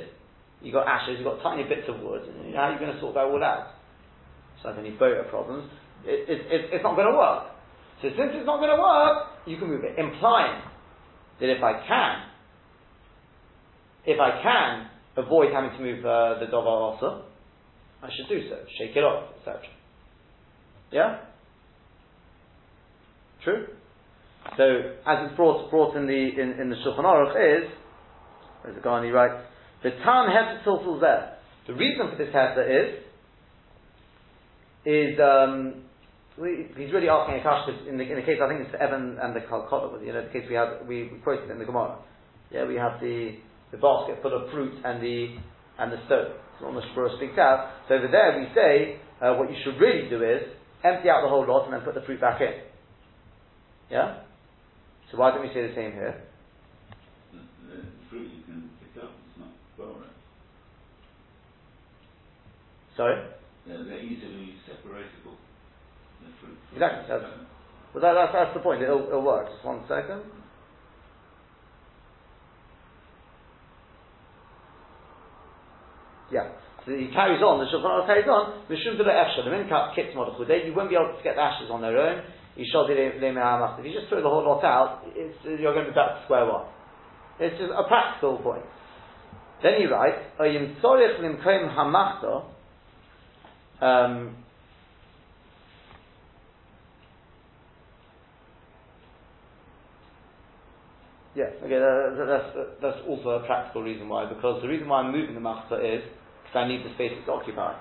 [0.62, 3.00] you've got ashes, you've got tiny bits of wood, and how are you going to
[3.00, 3.76] sort that all out?
[4.62, 5.72] So like any boat problems,
[6.04, 7.56] it, it, it, it's not going to work.
[8.02, 10.62] So since it's not going to work, you can move it, implying
[11.40, 12.14] that if I can,
[14.06, 17.24] if I can avoid having to move uh, the Dovar also,
[18.04, 19.62] I should do so, shake it off, etc.
[20.92, 21.20] Yeah?
[23.44, 23.68] True?
[24.58, 24.64] So,
[25.08, 27.70] as it's brought, brought in the, in, in the Shulchan Aruch is,
[28.62, 29.44] where's it gone, he writes,
[29.84, 31.38] the Tam Hefer Tiltul there.
[31.68, 33.02] The reason for this Hefer is,
[34.86, 35.84] is, um,
[36.36, 39.36] he's really asking a in the, in the case, I think it's the Evan and
[39.36, 41.98] the Kalkota, you know, the case we had, we, we quoted in the Gemara.
[42.52, 43.38] Yeah, we have the,
[43.72, 45.36] the basket full of fruit and the,
[45.80, 46.36] and the stone.
[46.60, 47.72] So almost Shapiro speaks out.
[47.88, 50.44] So over there we say, uh, what you should really do is,
[50.84, 52.54] empty out the whole lot and then put the fruit back in.
[53.90, 54.22] Yeah?
[55.12, 56.24] So why don't we say the same here?
[57.34, 60.10] The, the fruit you can pick up, it's not borrowed.
[62.96, 63.28] Sorry?
[63.68, 65.36] They're, they're easily separatable.
[66.22, 66.58] The fruit.
[66.74, 67.06] Exactly.
[67.10, 67.24] That's,
[67.94, 68.82] well, that, that's, that's the point.
[68.82, 69.50] It'll, it'll work.
[69.50, 70.22] Just one second.
[76.32, 76.50] Yeah.
[76.86, 80.16] So he carries on, the Shulchan Aruch carries on, Mishum Dilo Efshar, the Minkat Kits
[80.16, 82.22] Modachudei, you won't be able to get the ashes on their own,
[82.56, 85.02] If you just throw the whole lot out,
[85.44, 86.66] you're going to be back to square one.
[87.40, 88.64] It's just a practical point.
[89.64, 92.46] Then he writes, Oyim Tzorich Limkoim Hamachta,
[93.82, 94.38] um,
[101.36, 102.50] yeah, okay, that, that's,
[102.82, 106.02] that's also a practical reason why, because the reason why I'm moving the machta is
[106.44, 107.76] because I need the space to occupy.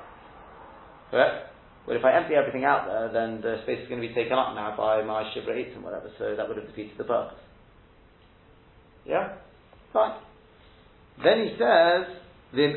[1.10, 1.54] Correct?
[1.86, 4.32] But if I empty everything out there, then the space is going to be taken
[4.32, 7.38] up now by my shibra and whatever, so that would have defeated the purpose.
[9.06, 9.36] Yeah?
[9.92, 10.18] Fine.
[11.22, 12.06] Then he says,
[12.54, 12.70] but if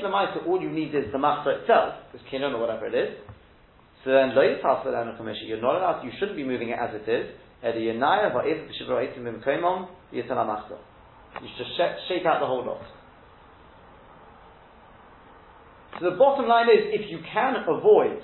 [0.00, 3.16] the ma'isa all you need is the machta itself, this kinon or whatever it is,
[4.04, 7.30] so then you're not allowed, you shouldn't be moving it as it is.
[11.42, 12.82] You should just shake out the whole lot.
[15.98, 18.20] So the bottom line is, if you can avoid,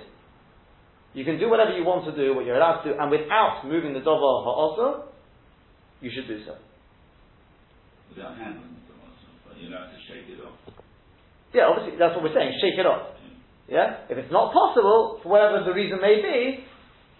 [1.14, 3.62] you can do whatever you want to do, what you're allowed to do, and without
[3.64, 5.06] moving the dover ha'asa,
[6.00, 6.54] you should do so.
[8.10, 8.94] Without handling the
[9.46, 10.58] but you're allowed to shake it off.
[11.54, 13.14] Yeah, obviously, that's what we're saying, shake it off.
[13.68, 14.06] Yeah?
[14.10, 16.64] If it's not possible, for whatever the reason may be,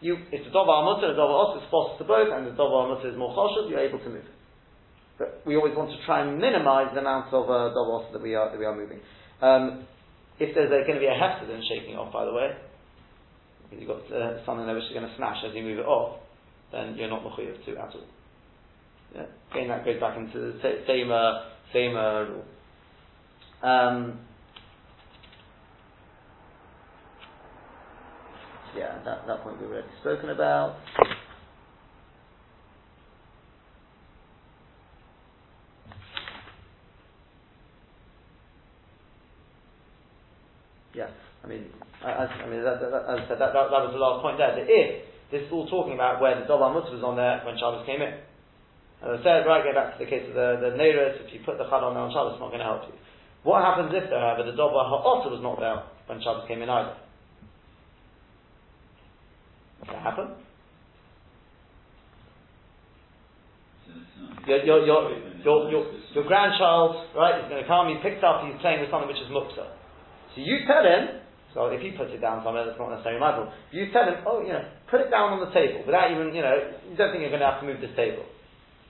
[0.00, 2.88] you, if the dover mutter, the dover os is possible to both, and the dover
[2.88, 4.36] mutter is more choshev, you're able to move it.
[5.18, 8.22] But we always want to try and minimize the amount of uh, dover os that
[8.22, 9.00] we are, that we are moving.
[9.42, 9.86] Um,
[10.40, 12.56] if there's going to be a hefted in shaking off, by the way,
[13.68, 15.86] because you've got uh, something there which is going to smash as you move it
[15.86, 16.18] off,
[16.72, 18.08] then you're not mechuyev to at all.
[19.14, 19.26] Yeah?
[19.52, 22.44] Again, that goes back into the same uh, same uh, rule.
[23.62, 24.18] Um,
[28.76, 30.76] yeah, that, that point we've already spoken about.
[40.94, 41.09] Yeah,
[41.44, 41.66] I mean,
[42.04, 44.38] I, I mean, that, that, as I said, that, that, that was the last point
[44.38, 44.52] there.
[44.59, 47.54] That if this is all talking about where the Dobar Mutter was on there when
[47.54, 48.18] Shabbos came in.
[49.00, 51.40] As I said, right, go back to the case of the, the Neiros, if you
[51.46, 52.98] put the Chad on there on Shabbos, it's not going to help you.
[53.46, 55.80] What happens if, however, the Dobar Ha'osa was not there
[56.11, 56.98] when Shabbos came in either?
[59.90, 60.29] That happen?
[63.87, 65.00] So it's not- Your, your, your,
[65.44, 65.83] your, your,
[66.14, 69.20] your grandchild, right, is going to come, he picks up, he's playing with something which
[69.20, 69.66] is muksa.
[70.35, 71.20] So you tell him,
[71.55, 73.50] so if he puts it down somewhere, that's not necessarily my fault.
[73.72, 76.42] You tell him, oh, you know, put it down on the table without even, you
[76.42, 76.55] know,
[76.87, 78.22] you don't think you're going to have to move this table.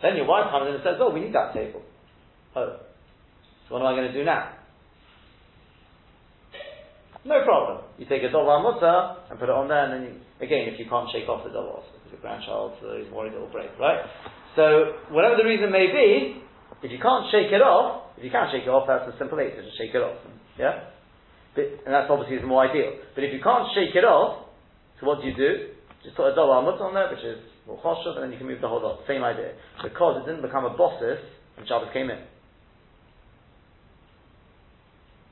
[0.04, 1.80] Then your wife comes in and says, oh, we need that table.
[2.56, 2.76] Oh,
[3.68, 4.52] so what am I going to do now?
[7.24, 7.84] No problem.
[7.98, 10.81] You take a dovar mutter and put it on there, and then you, again, if
[10.81, 13.70] you can't shake off the dovar, because your grandchild uh, is worried it will break,
[13.79, 14.05] right?
[14.57, 16.42] So whatever the reason may be,
[16.83, 19.38] if you can't shake it off, if you can't shake it off, that's a simple
[19.38, 20.16] answer, just shake it off.
[20.59, 20.90] Yeah?
[21.55, 22.96] But, and that's obviously is more ideal.
[23.14, 24.48] But if you can't shake it off,
[25.00, 25.76] so what do you do?
[26.05, 28.61] Just put a dolar mut on there, which is choshev, and then you can move
[28.61, 29.00] the whole lot.
[29.07, 29.53] Same idea.
[29.83, 31.20] Because it didn't become a bosses
[31.57, 32.20] when Shabbos came in.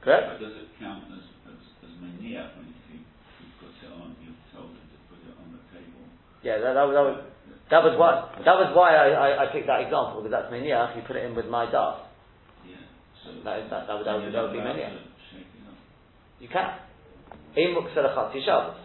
[0.04, 0.36] Correct?
[0.36, 4.30] But does it count as, as, as mania when you, you put it on, you
[4.54, 6.04] told him to put it on the table?
[6.42, 7.24] Yeah, that, that, was- that was
[7.70, 8.12] that was why
[8.44, 10.96] that was why I, I, I picked that example because that's meniach.
[10.96, 12.00] You put it in with my dust.
[12.64, 12.76] Yeah.
[13.24, 14.94] So That, is- that, that, would, that, would, that would be meniach.
[14.94, 15.76] to shake it off.
[16.40, 16.78] You can.
[17.56, 18.76] Ein muksel achatzi Shabbos.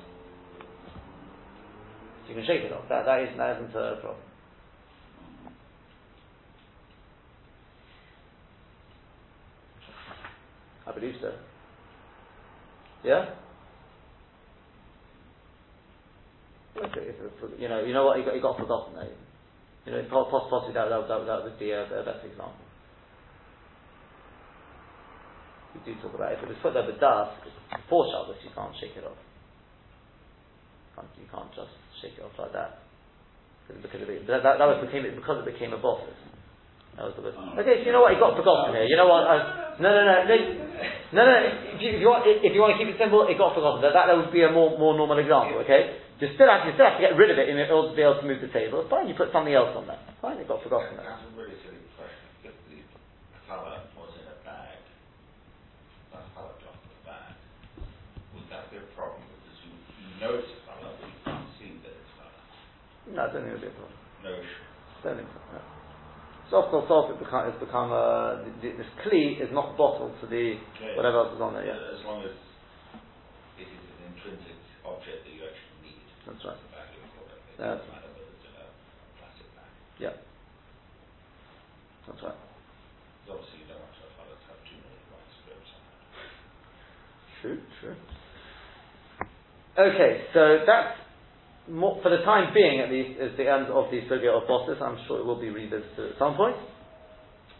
[2.27, 2.83] You can shake it off.
[2.89, 4.23] That, that, is, that isn't a problem.
[10.87, 11.31] I believe so.
[13.03, 13.19] Yeah?
[13.19, 13.39] Okay, if it-
[17.59, 19.13] you know, you know what, you got, got forgotten there.
[19.85, 22.63] You know, poss- poss- possibly that, that, that, that would be a, a better example.
[25.73, 26.37] We do talk about it.
[26.37, 27.37] If it was put there with dust,
[27.69, 29.17] before Shabbos, you can't shake it off.
[29.17, 32.85] You can't, you can't just shake it off like that.
[33.69, 36.13] Because, it, that, that, that was became, because it became a bosses.
[36.97, 37.33] That was the bit.
[37.33, 37.57] Oh.
[37.57, 38.13] Okay, so you know what?
[38.13, 38.85] You got forgotten here.
[38.85, 39.25] You know what?
[39.25, 40.35] I, no, no, no, no,
[41.09, 41.37] no, no.
[41.73, 43.81] If you, if you want, if you want to keep it simple, it got forgotten.
[43.81, 45.57] That, that, that would be a more, more normal example.
[45.65, 47.95] Okay, you still have, you still have to get rid of it in order to
[47.97, 48.85] be able to move the table.
[48.89, 49.99] Fine, you put something else on there.
[50.21, 50.97] Fine, it got forgotten.
[50.97, 51.05] There.
[51.05, 52.25] That's a really silly question.
[52.47, 52.79] If the
[53.49, 54.79] colour was in a bag,
[56.13, 57.33] that colour in the bag,
[58.37, 59.23] would that be a problem?
[59.25, 62.41] Because you, you know it's a colour, but you can't see that it's colour.
[63.11, 63.99] No, I don't think it'll be a problem.
[64.23, 64.63] No issue.
[65.03, 65.39] Don't think so.
[65.51, 65.61] No.
[66.53, 70.55] So of course, it's become, it's become uh, this kli is not bottled to the
[70.79, 71.65] Yeah, whatever else is on there.
[71.65, 72.29] Yeah, As long as
[73.57, 74.53] it is an intrinsic
[74.85, 76.05] object that you actually need.
[76.29, 76.29] That's right.
[76.29, 76.29] The value of your product.
[76.29, 76.29] It Yeah.
[76.29, 77.71] doesn't matter whether it's in a
[79.19, 79.69] plastic bag.
[79.99, 80.09] yeah,
[82.07, 82.35] that's right.
[87.41, 87.95] True, true.
[89.77, 90.97] Okay, so that's
[91.69, 94.77] more, for the time being, at least, is the end of the sugya of bosses.
[94.81, 96.55] I'm sure it will be revisited at some point.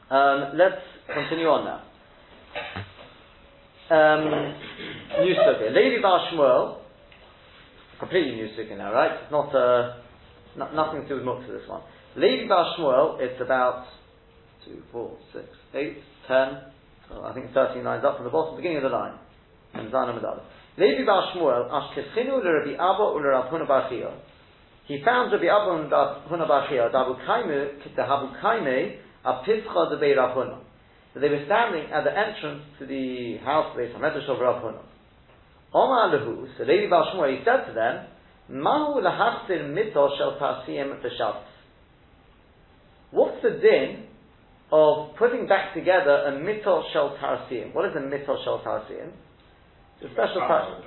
[0.09, 0.81] Um, let's
[1.13, 1.81] continue on now.
[3.89, 5.73] Um, new sugya.
[5.73, 6.29] Levi Bar
[8.03, 9.11] completely new sugya now, right?
[9.23, 9.95] It's not, uh,
[10.57, 11.81] no- nothing to do with Muktzah, this one.
[12.15, 13.85] Levi Bar Shmuel, it's about
[14.65, 16.67] two, four, six, eight, ten,
[17.11, 19.15] oh, I think 13 lines up from the bottom, beginning of the line.
[19.73, 20.43] And Zana Medal.
[20.77, 24.11] Levi Bar Shmuel, Ashkechinu Rabbi Abba Ul Rav Huna Bar Chia.
[24.85, 29.89] He found Rabbi Abba and Rav Huna Bar Chia, Dabu Kaimu, Dabu Kaime, a Pischa
[29.89, 29.99] de
[31.15, 34.81] they were standing at the entrance to the house of Huna.
[35.73, 38.05] Omar Lehu, so Levi Bar Shmuel, he said to them,
[38.49, 41.43] Mahu lahachzir mito shel tasiyim b'shabbos.
[43.11, 44.05] What's the din
[44.71, 47.73] of putting back together a mitol shel tarsim?
[47.73, 49.11] What is a mitol shel tarsim?
[50.01, 50.83] It's a special type.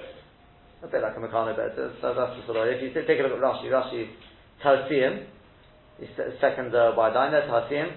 [0.83, 1.73] A bit like a Meccano bed.
[2.03, 4.09] So, that's the sort of, if you take a look at Rashi, Rashi,
[4.63, 5.25] Tarsiim,
[5.99, 7.93] the second uh, wide line there, Tarsiim.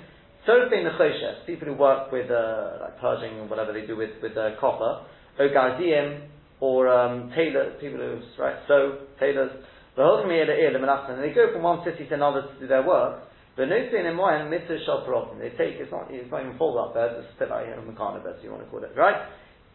[0.48, 4.38] Sorfei Nechoshes, people who work with, uh, like purging and whatever they do with, with
[4.38, 5.06] uh, copper,
[5.40, 6.22] Ogazim,
[6.60, 9.52] or um, tailor, people who, right, so, tailors,
[10.00, 13.24] and they go from one city to another to do their work,
[13.58, 15.04] but no in Moyen, mitzvah shot
[15.40, 18.24] They take, it's not, it's not even fold up bed, it's bit like a Meccano
[18.24, 19.28] bed, you want to call it, right?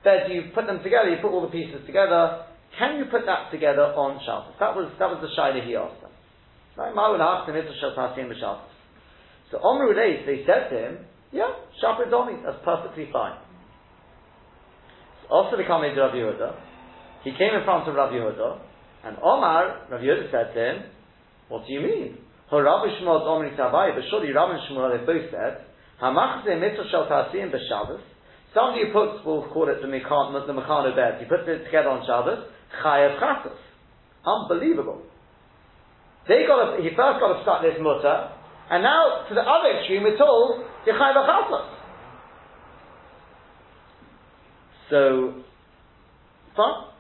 [0.03, 2.47] Bed, you put them together, you put all the pieces together,
[2.79, 4.57] can you put that together on Shabbos?
[4.59, 6.11] That was, that was the Shaila he asked them.
[6.77, 6.95] Right?
[9.53, 10.99] So Omru Reis, they said to him,
[11.31, 13.37] yeah, Shabbos Domi, that's perfectly fine.
[15.23, 16.74] So also the Kamei Rav Yehuda,
[17.25, 18.61] he came in front of Rav Yehuda,
[19.05, 20.83] and Omar, Rav Yehuda said to him,
[21.49, 22.19] what do you mean?
[22.53, 25.65] Rav Shmuel Omri Tavai, but surely and Shmuel they both said,
[26.01, 28.01] Hamachze mitzvah shel ta'asiyim b'Shabbos.
[28.53, 31.89] Somebody who puts, we'll call it the Meccano, the Meccano bed, he puts it together
[31.89, 32.45] on Shabbos,
[32.85, 33.59] Chayav Chatos.
[34.25, 35.03] Unbelievable.
[36.29, 38.31] They got a, he first got to start this mutter,
[38.71, 41.71] and now to the other extreme we're told, Yechayav Chatos.
[44.91, 45.43] So,
[46.57, 46.94] fine.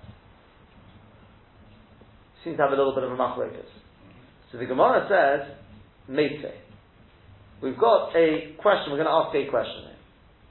[2.45, 3.57] Seems to have a little bit of a machlokes.
[4.53, 5.57] So the Gemara says,
[6.11, 6.53] Meite.
[7.63, 9.97] We've got a question, we're going to ask a question here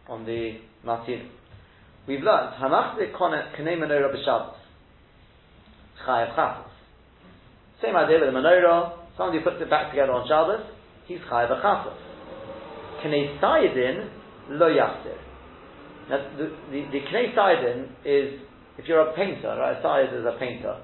[0.10, 1.30] on the Matin.
[2.08, 4.56] We've learned, Hamachzir Kanei Menorah B'Shabbos.
[6.06, 6.66] Chayav Chatos.
[7.82, 10.66] Same idea with the menorah, somebody puts it back together on Shabbos,
[11.06, 11.96] he's Chayav Chatos.
[13.06, 14.10] Kanei Sayidin
[14.50, 15.18] Lo Yachtir.
[16.10, 18.42] Now, the, the, the is,
[18.78, 20.82] if you're a painter, right, a is a painter,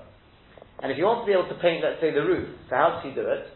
[0.81, 2.95] and if you want to be able to paint, let's say, the roof, so how
[2.95, 3.51] does he do it?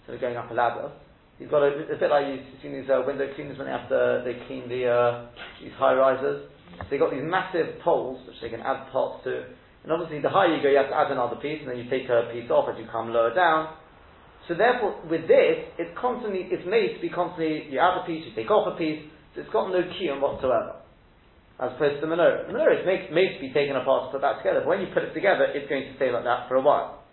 [0.00, 0.94] Instead of going up a ladder,
[1.38, 3.90] he's got a, a bit like you've seen these uh, window cleaners when they have
[3.90, 5.26] to, they clean the, uh,
[5.58, 6.46] these high risers.
[6.78, 9.50] So they've got these massive poles which they can add parts to.
[9.82, 11.90] And obviously, the higher you go, you have to add another piece, and then you
[11.90, 13.74] take a piece off as you come lower down.
[14.46, 18.22] So therefore, with this, it's constantly, it's made to be constantly, you add a piece,
[18.22, 19.02] you take off a piece,
[19.34, 20.85] so it's got no kiyum whatsoever
[21.56, 22.46] as opposed to the menorah.
[22.46, 24.92] The menorah is made, to be taken apart to put back together, but when you
[24.92, 27.04] put it together, it's going to stay like that for a while.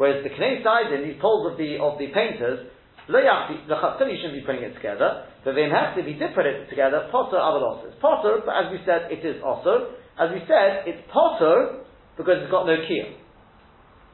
[0.00, 2.66] Whereas the Knei Sidon, these poles of the of the painters,
[3.06, 6.70] the Chatzili shouldn't be putting it together, but the have if he did put it
[6.70, 7.60] together, potter other
[8.00, 9.98] Potter, but as we said, it is also.
[10.18, 11.84] As we said, it's potter
[12.16, 13.16] because it's got no kiyum.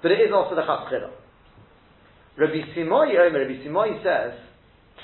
[0.02, 1.10] But it is also the Chatzila.
[2.38, 4.38] Rabbi Simoy, um, Rabbi Simoy says,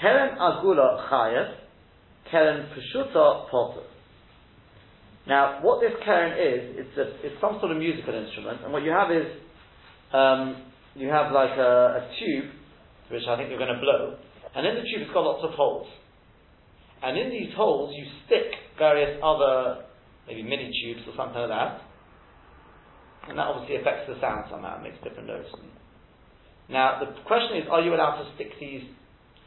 [0.01, 1.55] Keren Agula Chayas,
[2.31, 3.83] Keren Peshuta Potter.
[5.27, 8.83] Now, what this keren is, it's, a, it's some sort of musical instrument, and what
[8.83, 9.25] you have is,
[10.13, 12.53] um, you have like a, a, tube,
[13.11, 14.17] which I think you're going to blow,
[14.55, 15.89] and in the tube it's got lots of holes.
[17.03, 19.85] And in these holes you stick various other,
[20.29, 21.81] maybe mini tubes or something like that,
[23.29, 25.49] and that obviously affects the sound somehow, makes different notes.
[26.69, 28.85] Now, the question is, are you allowed to stick these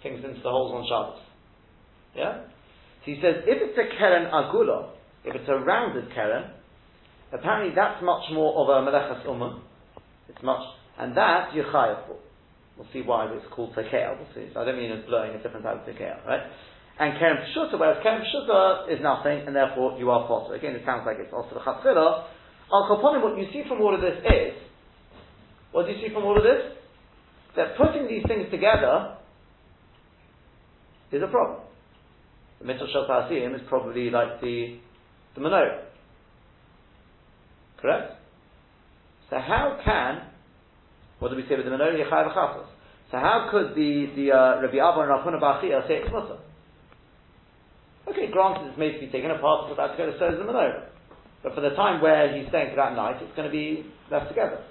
[0.02, 1.22] things into the holes on Shabbos?
[2.16, 2.50] Yeah?
[3.06, 6.52] So he says, if it's a keren agula, if it's a rounded keren,
[7.34, 9.60] apparently that's much more of a melechas ummah.
[10.30, 10.62] It's much,
[11.00, 12.18] and that you're chayav for.
[12.78, 14.18] We'll see why it's called tekeah.
[14.36, 14.50] See.
[14.54, 16.42] So I don't mean it's blowing a different type of tekeah, right?
[17.00, 20.56] And keren pshuta, whereas keren pshuta is nothing, and therefore you are potter.
[20.56, 22.26] Again, it sounds like it's also chatzila.
[22.72, 24.54] Al koponim, what you see from all of this is,
[25.72, 26.74] what do you see from all of this?
[27.56, 29.18] That putting these things together
[31.12, 31.62] is a problem.
[32.60, 34.78] The mitzvah shel is probably like the
[35.38, 35.84] the menorah.
[37.82, 38.14] Correct?
[39.30, 40.24] So how can,
[41.20, 41.96] what do we say with the menorah?
[41.96, 42.66] Yechai v'chatos.
[43.12, 46.38] So how could the, the uh, Rabbi Abba and Huna Bachia say it's mutter?
[48.10, 50.86] Okay, granted it's made to be taken apart, but that's going to serve the menorah.
[51.44, 54.30] But for the time where he's staying for that night, it's going to be left
[54.30, 54.64] together.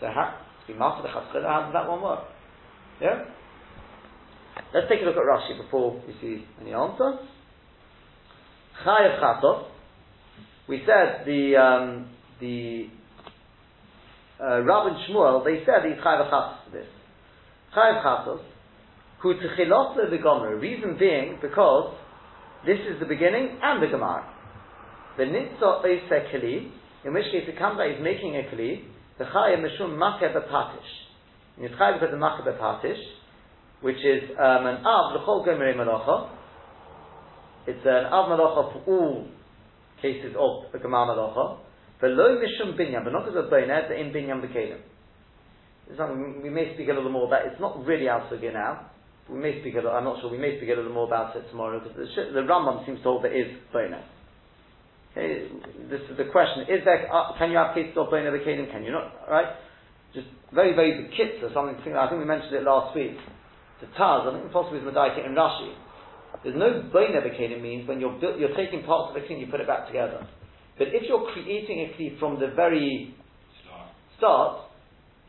[0.00, 2.24] So how, to be master the chatzchila, how does that one work?
[3.00, 3.24] Yeah?
[4.74, 7.18] Let's take a look at Rashi before we see any answer.
[8.84, 9.66] Chayav Chatos.
[10.68, 12.08] We said the um,
[12.40, 12.86] the
[14.40, 16.86] uh, and Shmuel they said he's Chayav Chatos to this.
[17.76, 18.40] Chayav Chatos,
[19.20, 20.56] who Techilot the Gomer.
[20.56, 21.94] Reason being because
[22.64, 24.24] this is the beginning and the Gemara.
[25.16, 26.70] The Nitzot Oiseh Keli,
[27.04, 28.84] in which case comes out he's making a Keli,
[29.18, 30.78] the Chayav Mishum Makeh Bepatish.
[31.56, 33.00] And it's Chayav because of Makeh Bepatish,
[33.82, 36.39] which is um, an Av L'chol Gomer Melacha,
[37.66, 39.26] it's an Av Malacha for all
[40.00, 41.58] cases of a Gemar Malacha.
[42.00, 44.80] But lo mishum binyan, but not because of bonet, but in binyan b'kelim.
[46.42, 47.46] We may speak a little more about.
[47.46, 48.86] It's not really out again now.
[49.28, 51.36] We may speak a little, I'm not sure, we may speak a little more about
[51.36, 54.02] it tomorrow because the, the Rambam seems to hold there is bonet.
[55.12, 55.48] Okay,
[55.90, 57.12] this is the question: Is there?
[57.12, 59.28] Uh, can you have cases of bone over Can you not?
[59.28, 59.46] Right?
[60.14, 61.76] Just very, very bekitza, something.
[61.94, 63.18] I think we mentioned it last week.
[63.80, 65.74] The Taz, I think possibly with Madaika in Rashi.
[66.42, 69.46] There's no bone over means when you're built, you're taking parts of a kli you
[69.50, 70.26] put it back together.
[70.78, 73.14] But if you're creating a kli from the very
[73.62, 73.88] Start.
[74.16, 74.70] start,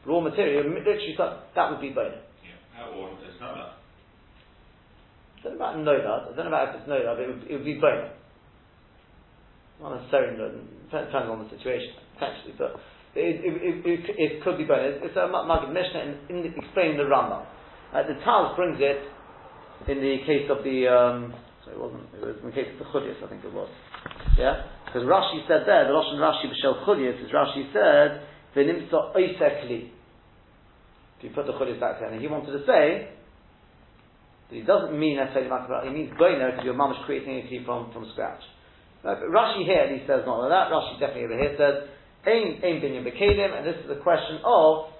[0.05, 2.15] raw material, literally start, that would be bone.
[2.43, 2.87] Yeah.
[2.95, 3.81] Or not that.
[5.43, 7.43] I don't know about Noda, I don't know about if it's Noda, but it would,
[7.49, 8.11] it would be bone.
[9.81, 12.79] Not necessarily Noda, depends on the situation, potentially, but
[13.15, 14.85] it, it, it, it, could be bone.
[14.85, 17.43] It's, it's a Maggid Mishnah in, in explaining the Rambam.
[17.91, 19.03] Uh, the Taz brings it
[19.87, 21.33] in the case of the, um,
[21.65, 23.69] sorry, it wasn't, it was in the case of the Chudias, I think it was.
[24.37, 24.67] Yeah?
[24.85, 29.89] Because Rashi said there, the Lashon Rashi B'Shel Chudias, is Rashi said, V'nimtza oisekli.
[31.17, 33.09] If you put the Chudias back there, and he wanted to say,
[34.49, 37.65] that he doesn't mean necessarily Makabah, he means Boiner, because your mum is creating a
[37.65, 38.41] from, from scratch.
[39.01, 41.89] but Rashi here at least says not like that, Rashi definitely over here says,
[42.27, 44.93] Ain, ain binyan and this is a question of,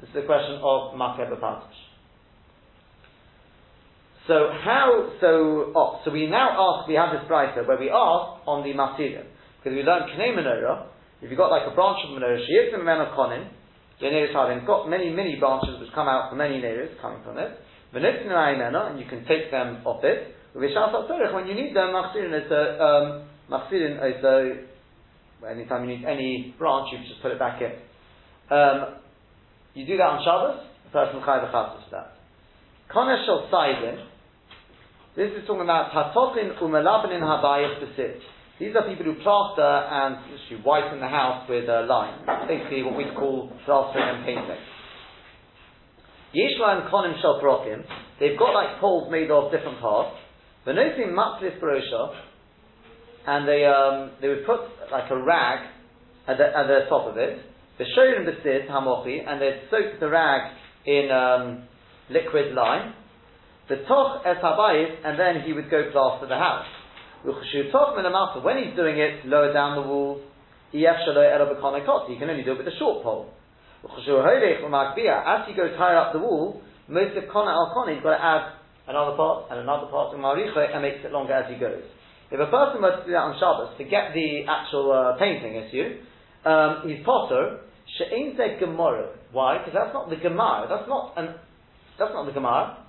[0.00, 1.87] this is a question of Makeh Bepatish.
[4.28, 8.44] So how, so, oh, so we now ask, we have this writer where we ask
[8.44, 9.24] on the Masirim,
[9.56, 10.84] because we learned Knei Menorah,
[11.24, 13.48] if you've got like a branch of Menorah, Shiyip and Men of Konin,
[13.98, 17.56] It's got many, many branches which come out from many Neris coming from it,
[17.96, 24.24] and you can take them off it, when you need them, is a, um, is
[24.24, 24.60] a,
[25.48, 27.72] anytime you need any branch, you just put it back in.
[28.54, 29.00] Um,
[29.72, 32.12] you do that on Shabbos, the person chai v'chatos for that.
[32.92, 33.48] Konesh shel
[35.18, 38.22] this is talking about Hatochin Umelabanin Habayis Besit.
[38.60, 42.22] These are people who plaster and actually whiten the house with a line.
[42.46, 44.62] Basically what we call plastering and painting.
[46.30, 47.82] Yeshua and Konim Shel Parokim,
[48.20, 50.14] they've got like poles made of different parts.
[50.64, 52.14] Venosim Matzlis Barosha,
[53.26, 54.60] and they, um, they would put
[54.92, 55.66] like a rag
[56.28, 57.40] at the, at the top of it.
[57.78, 60.52] The Shoyin Besid Hamochi, and they'd soak the rag
[60.86, 61.64] in um,
[62.08, 62.94] liquid lime.
[63.68, 66.64] The toch es habayis, and then he would go plaster the house.
[67.22, 70.22] When he's doing it lower down the walls,
[70.70, 73.30] he can only do it with a short pole.
[73.84, 78.24] As he goes higher up the wall, most of kona al kona, he's got to
[78.24, 78.52] add
[78.88, 81.82] another part and another part of maricha and makes it longer as he goes.
[82.30, 85.56] If a person were to do that on Shabbos, to get the actual uh, painting
[85.56, 86.00] issue,
[86.44, 87.60] um, he's potter,
[87.96, 89.16] she'ain gemara.
[89.32, 89.58] Why?
[89.58, 90.66] Because that's not the gemara.
[90.68, 91.34] That's not an.
[91.98, 92.87] That's not the gemara.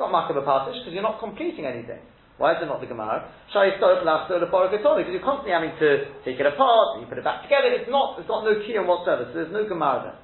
[0.00, 2.00] It's not Makkah Patish because you're not completing anything.
[2.40, 3.28] Why is it not the Gemara?
[3.52, 7.68] Because you're constantly having to take it apart, and you put it back together.
[7.68, 10.18] It's not, it's got no key on whatsoever, so there's no Gemara there.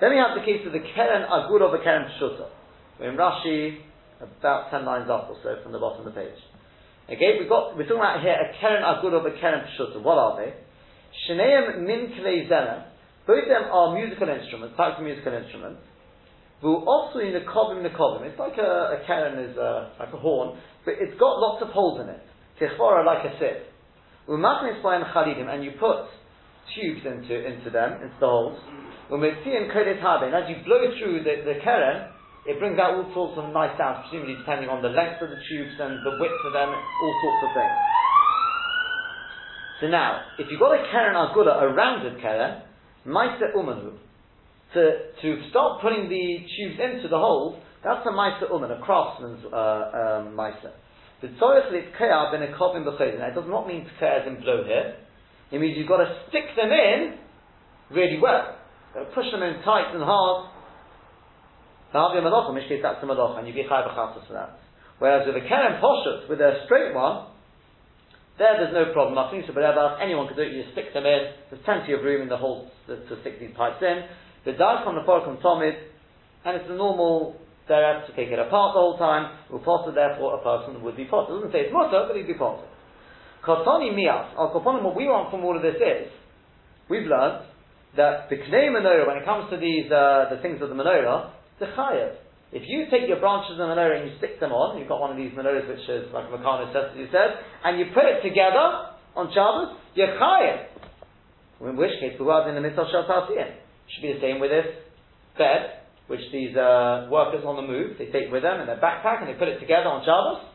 [0.00, 2.48] Then we have the case of the Keren Agur of the Keren Pshuta.
[2.96, 3.84] We're in Rashi,
[4.16, 6.40] about 10 lines up or so from the bottom of the page.
[7.04, 10.00] Okay, we've got, we're talking about here a Keren Agur of a Keren Pshuta.
[10.00, 10.56] What are they?
[11.28, 15.84] Shneim Min Klei Both of them are musical instruments, types of musical instruments.
[16.62, 19.00] It's like a, a
[19.40, 22.20] is a, like a horn, but it's got lots of holes in it.
[22.60, 23.64] Tichvora like a sieve.
[24.28, 26.04] And you put
[26.76, 28.58] tubes into into them, into the holes.
[29.10, 32.12] And as you blow through the, the karen,
[32.46, 35.40] it brings out all sorts of nice sounds, presumably depending on the length of the
[35.48, 37.76] tubes and the width of them, all sorts of things.
[39.80, 42.62] So now, if you've got a keren agula, a rounded keren,
[43.06, 43.96] maisa umanu,
[44.74, 44.82] to,
[45.22, 49.56] to start putting the tubes into the holes, that's a Maisa Uman, a craftsman's uh,
[49.56, 50.72] um, Maisa.
[51.22, 53.20] The Tzorich Litkea ben a Kovim B'chayzin.
[53.20, 54.96] It does not mean Tkea as in blow here.
[55.50, 57.18] It means you've got to stick them in
[57.90, 58.56] really well.
[59.14, 60.50] push them in tight and hard.
[61.94, 64.60] Malacha, in which that's the Malacha, and you be Chai B'chatos for that.
[64.98, 67.26] Whereas with a Keren Poshut, with a straight one,
[68.38, 69.18] there, there's no problem.
[69.20, 70.52] Anyone can do it.
[70.52, 71.32] You stick them in.
[71.50, 74.04] There's plenty of room in the hole to, to stick these pipes in.
[74.44, 75.76] The dark on the pork tomid,
[76.44, 77.36] and it's a normal
[77.68, 79.36] derech to take it apart the whole time.
[79.64, 81.34] Potter, therefore, a person would be potter.
[81.34, 82.66] Doesn't say it's mutter, but he'd be potter.
[83.44, 84.32] Kotoni mias.
[84.36, 86.08] Al koponim, what we want from all of this is,
[86.88, 87.44] we've learned
[87.96, 91.32] that the knei menorah, when it comes to these uh, the things of the menorah,
[91.58, 92.16] the chayav.
[92.52, 95.00] If you take your branches of the menorah and you stick them on, you've got
[95.00, 98.22] one of these menorahs which is like Meccano says, you said, and you put it
[98.26, 100.66] together on Shabbos, you're chayav.
[101.60, 103.04] In which case, who was in the mitzvah shel
[103.94, 104.66] should be the same with this
[105.36, 109.22] bed, which these uh, workers on the move, they take with them in their backpack
[109.22, 110.46] and they put it together on Shabbos.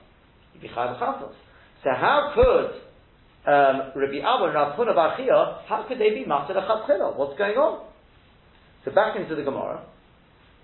[0.54, 2.86] You'd be So how could
[3.48, 7.16] um, Rabbi Abba and Rav Huna how could they be Master Chatchila?
[7.16, 7.88] What's going on?
[8.84, 9.86] So back into the Gemara.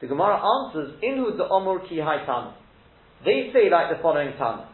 [0.01, 2.55] The Gemara answers, Inhu the Omur Ki Tana.
[3.23, 4.67] They say like the following Tana.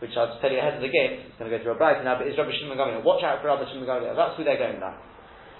[0.00, 2.04] which I'll tell you ahead of the game, it's going to go through a Braisa
[2.04, 2.76] now, but it's Rabbi Shimon.
[3.02, 3.88] Watch out for Rabbi Shimon.
[3.88, 4.96] That's who they're going now.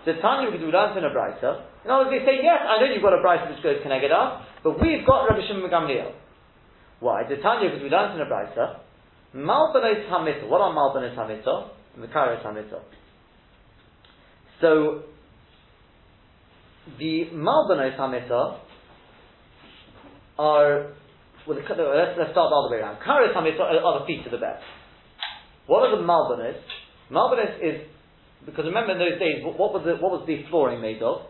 [0.07, 2.78] So Tanya, because we learned in a Braisa, in other words, they say, yes, I
[2.78, 4.30] know you've got a Braisa which goes us,
[4.62, 6.14] but we've got Rabbi Shimon Gamliel.
[7.00, 7.26] Why?
[7.28, 8.86] The Tanya, because we learned in a Braisa,
[9.34, 10.48] Malbanos Hamita.
[10.48, 11.70] What are Malbanos Hamita?
[11.94, 12.80] And the Kairos Hamita.
[14.61, 15.02] So,
[16.98, 18.61] the Malbanos Hamita
[20.38, 20.92] are
[21.46, 22.98] well, let's, let's start all the way around.
[23.02, 24.59] Karis Hamit are the feet of the bed.
[25.66, 26.59] What are the Malbonis?
[27.11, 27.86] Malbonis is,
[28.47, 31.26] because remember in those days, what, was the, what was the flooring made of?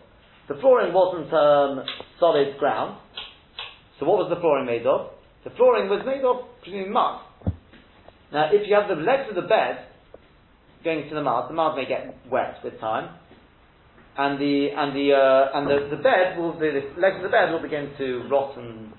[0.49, 1.83] The flooring wasn't um,
[2.21, 3.01] solid ground.
[3.99, 5.17] So what was the flooring made of?
[5.43, 7.25] The flooring was made of, presumably, mud.
[8.33, 9.89] Now, if you have the legs of the bed
[10.85, 13.17] going to the mud, the mud may get wet with time,
[14.19, 17.33] and the and the uh, and the, the bed will the, the legs of the
[17.33, 18.93] bed will begin to rot and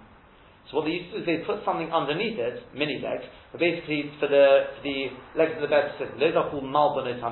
[0.69, 3.59] so what they used to do is they put something underneath it, mini legs, but
[3.59, 5.07] basically for the for the
[5.39, 6.19] legs of the bed to sit.
[6.19, 7.23] Those are called malbonot.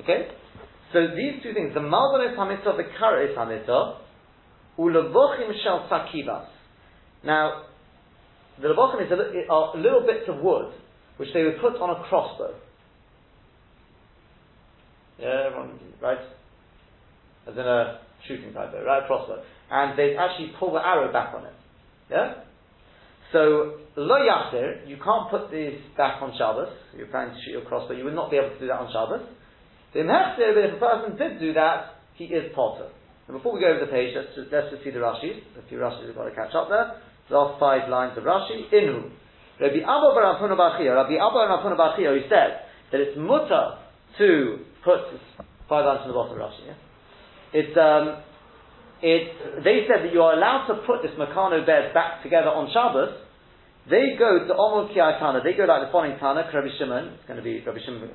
[0.00, 0.28] Okay?
[0.92, 3.98] So these two things, the malbonot hamita, the kares hamita,
[4.78, 6.46] ulavochim shel sakivas.
[7.24, 7.64] Now,
[8.60, 10.72] the lavochim is a, are little bits of wood
[11.16, 12.54] which they would put on a crossbow.
[15.18, 15.50] Yeah,
[16.00, 16.18] right?
[17.46, 19.04] As in a shooting type bow, right?
[19.04, 19.42] A crossbow.
[19.70, 21.52] And they actually pull the arrow back on it.
[22.10, 22.34] Yeah?
[23.32, 26.68] So, lo yasir, you can't put this back on Shabbos.
[26.96, 28.92] You're planning to shoot your crossbow, you would not be able to do that on
[28.92, 29.26] Shabbos.
[30.00, 32.88] Mehechtir, but if a person did do that, he is potter.
[33.28, 35.36] And before we go over the page, let's just, let's just see the Rashis.
[35.58, 37.00] A few Rashis we've got to catch up there.
[37.28, 38.68] The last five lines of Rashi.
[38.72, 39.10] Inhu.
[39.60, 43.78] Rabbi Abba Barapuna Bachia, Rabbi Abba Barapuna Bachia, who said that it's mutter
[44.18, 45.00] to put
[45.68, 46.66] five lines from the bottom of Rashi.
[46.66, 46.74] Yeah?
[47.52, 48.22] It's um,
[49.02, 52.70] it, they said that you are allowed to put this Meccano bed back together on
[52.72, 53.18] Shabbos.
[53.90, 55.42] They go to Omul Tana.
[55.42, 57.18] They go like the following Tana, Rabbi Shimon.
[57.18, 58.10] It's going to be Rabbi Shimon.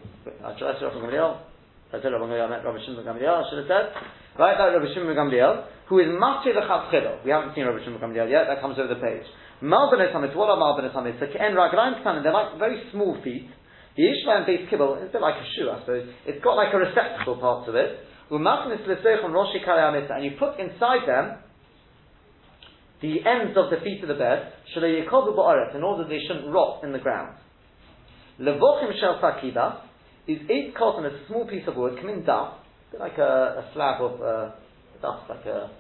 [1.94, 2.64] I said Rabbi Gamliel.
[2.64, 3.32] Rabbi Shimon Gamliel.
[3.32, 3.86] I should have said.
[4.38, 7.24] Right, like Rabbi Shimon Gamliel, who is Matri Lechatchilo.
[7.24, 8.46] We haven't seen Rabbi Shimon Gamliel yet.
[8.48, 9.26] That comes over the page.
[9.64, 10.36] Malbanet Hamid.
[10.36, 11.16] What are Malbanet Hamid?
[11.20, 12.22] So Ken Raglaim Tana.
[12.22, 13.50] They're like very small feet.
[13.96, 16.06] The Ishmael base kibble is a bit like a shoe, I suppose.
[16.28, 21.38] It's got like a receptacle part to it and you put inside them
[23.02, 27.00] the ends of the feet of the bed, in order they shouldn't rot in the
[27.00, 27.38] ground.
[28.40, 29.82] Levochim shel sakiba
[30.28, 32.58] is eight cotton, it's a small piece of wood, come in dust,
[33.00, 34.52] like a, a slab of uh,
[35.02, 35.72] dust, like a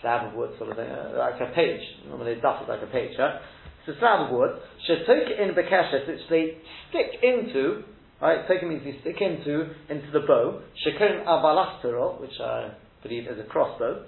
[0.00, 1.80] slab of wood, sort of thing, uh, like a page.
[2.08, 3.40] Normally dust is like a page, right?
[3.86, 4.50] It's a slab of wood.
[4.88, 6.58] Shetoke in bekeshes, which they
[6.90, 7.82] stick into
[8.20, 10.62] Right, taken means you stick into into the bow.
[10.86, 12.72] Shekon abalastero, which I
[13.02, 14.06] believe is a crossbow.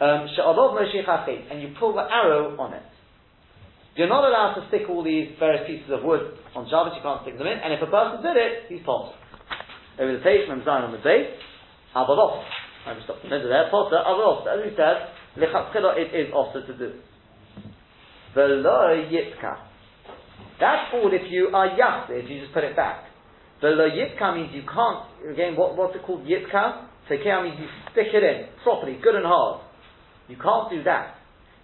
[0.00, 0.28] Um,
[1.50, 2.82] and you pull the arrow on it.
[3.94, 7.20] You're not allowed to stick all these various pieces of wood on Shabbos, you can't
[7.28, 9.12] stick them in, and if a person did it, he's potter.
[10.00, 11.28] Over the page, from Zion on the base,
[11.92, 12.40] Abalos.
[12.88, 14.48] I just stopped the middle there, potter, Abalos.
[14.48, 16.96] As we said, it is also to do.
[18.34, 19.60] Velo yitka.
[20.58, 23.04] That's all if you are yachted, if you just put it back.
[23.60, 26.24] The lo yitka means you can't, again, what, what's it called?
[26.24, 26.88] Yitka?
[27.10, 29.60] Tekea means you stick it in properly, good and hard.
[30.28, 31.16] You can't do that.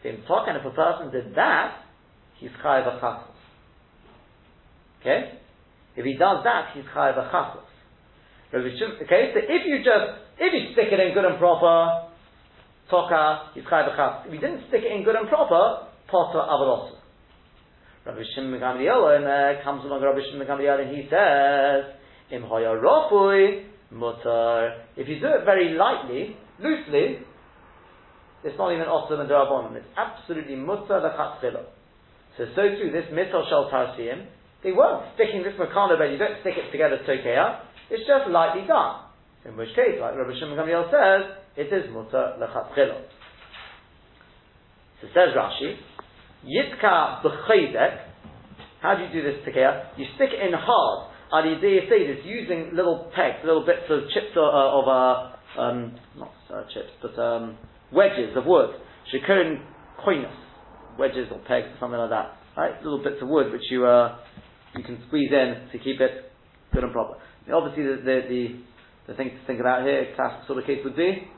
[0.05, 1.88] In and if a person did that,
[2.39, 3.25] he's chayav a
[5.01, 5.39] Okay?
[5.97, 7.57] If he does that, he's chayav a
[8.55, 10.07] Okay, so if you just,
[10.39, 12.09] if you stick it in good and proper,
[12.91, 16.99] toka, he's chayav a If you didn't stick it in good and proper, potter avalosa.
[18.07, 21.93] Rabbi Shimon Gamliel, there uh, comes along Rabbi Shimon Gamliel, and he says,
[22.31, 24.85] Im rofui mutar.
[24.97, 27.19] If you do it very lightly, loosely,
[28.45, 29.77] it's not even osam and darabonim.
[29.77, 31.11] It's absolutely mutar the
[32.39, 34.27] So, so too, this mitzvah shel tarsiim,
[34.63, 38.67] they weren't sticking this Meccano bed, you don't stick it together tokeya, it's just lightly
[38.67, 39.11] done.
[39.45, 43.03] In which case, like Rabbi Shimon Gamliel says, it is mutar lechatzchila.
[45.01, 45.77] So says Rashi,
[46.47, 48.07] Yitka b'chaydek.
[48.81, 49.91] How do you do this together?
[49.97, 51.11] You stick it in hard.
[51.31, 56.33] Ali this using little pegs, little bits of chips of, uh, of uh, um, not
[56.51, 57.59] uh, chips, but um,
[57.93, 58.71] wedges of wood.
[59.13, 59.61] Shikurin
[60.07, 60.33] koinus,
[60.99, 62.33] wedges or pegs or something like that.
[62.57, 64.19] Right, little bits of wood which you uh,
[64.77, 66.33] you can squeeze in to keep it
[66.73, 67.15] good and proper.
[67.53, 68.61] Obviously, the, the, the
[69.09, 71.29] the thing to think about here, classic sort of case would be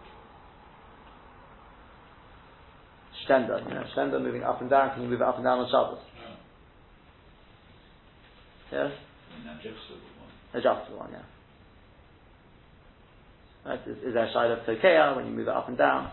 [3.28, 5.60] Stender, you know, Stender moving up and down, can you move it up and down
[5.60, 5.98] on Shabbos?
[8.72, 8.90] Yes?
[9.60, 10.60] Adjustable one.
[10.60, 11.22] Adjustable one, yeah.
[13.70, 13.80] Right?
[13.86, 16.10] Is, is there a shide of tokea when you move it up and down?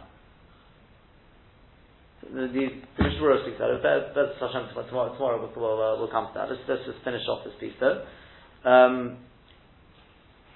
[2.24, 2.66] The, the,
[2.98, 3.60] the Mishnah speaks.
[3.60, 5.14] That's, Hashem tomorrow.
[5.14, 6.50] Tomorrow we'll, we'll, uh, we'll come to that.
[6.50, 8.04] Let's, let's just finish off this piece though.
[8.68, 9.18] Um,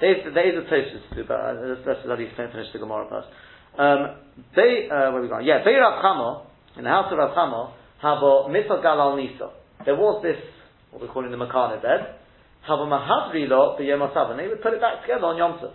[0.01, 2.80] there is, there is a Tosfos to but uh, let's, let's at least finish the
[2.80, 3.30] Gemara first.
[3.78, 4.18] Um,
[4.55, 5.45] they, uh, where we going?
[5.45, 6.45] Yeah, Chamo,
[6.78, 9.51] in the house of Rav Chamo, mitzvah galal nisa.
[9.86, 10.41] There was this,
[10.89, 12.18] what we're calling the makana bed.
[12.68, 15.74] Habo mahadri lo b'yom and they would put it back together on Yom Tov.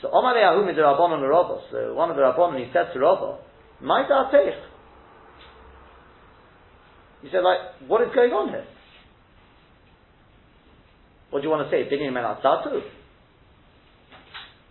[0.00, 1.60] So Omar Yahum is a Rabbanon Rabba.
[1.70, 3.38] So one of the Rabbanon, he said to Rabba,
[3.82, 4.69] "My da'atech."
[7.22, 8.64] He said, like, what is going on here?
[11.30, 11.86] What do you want to say?
[11.86, 12.80] Binyan men Satu?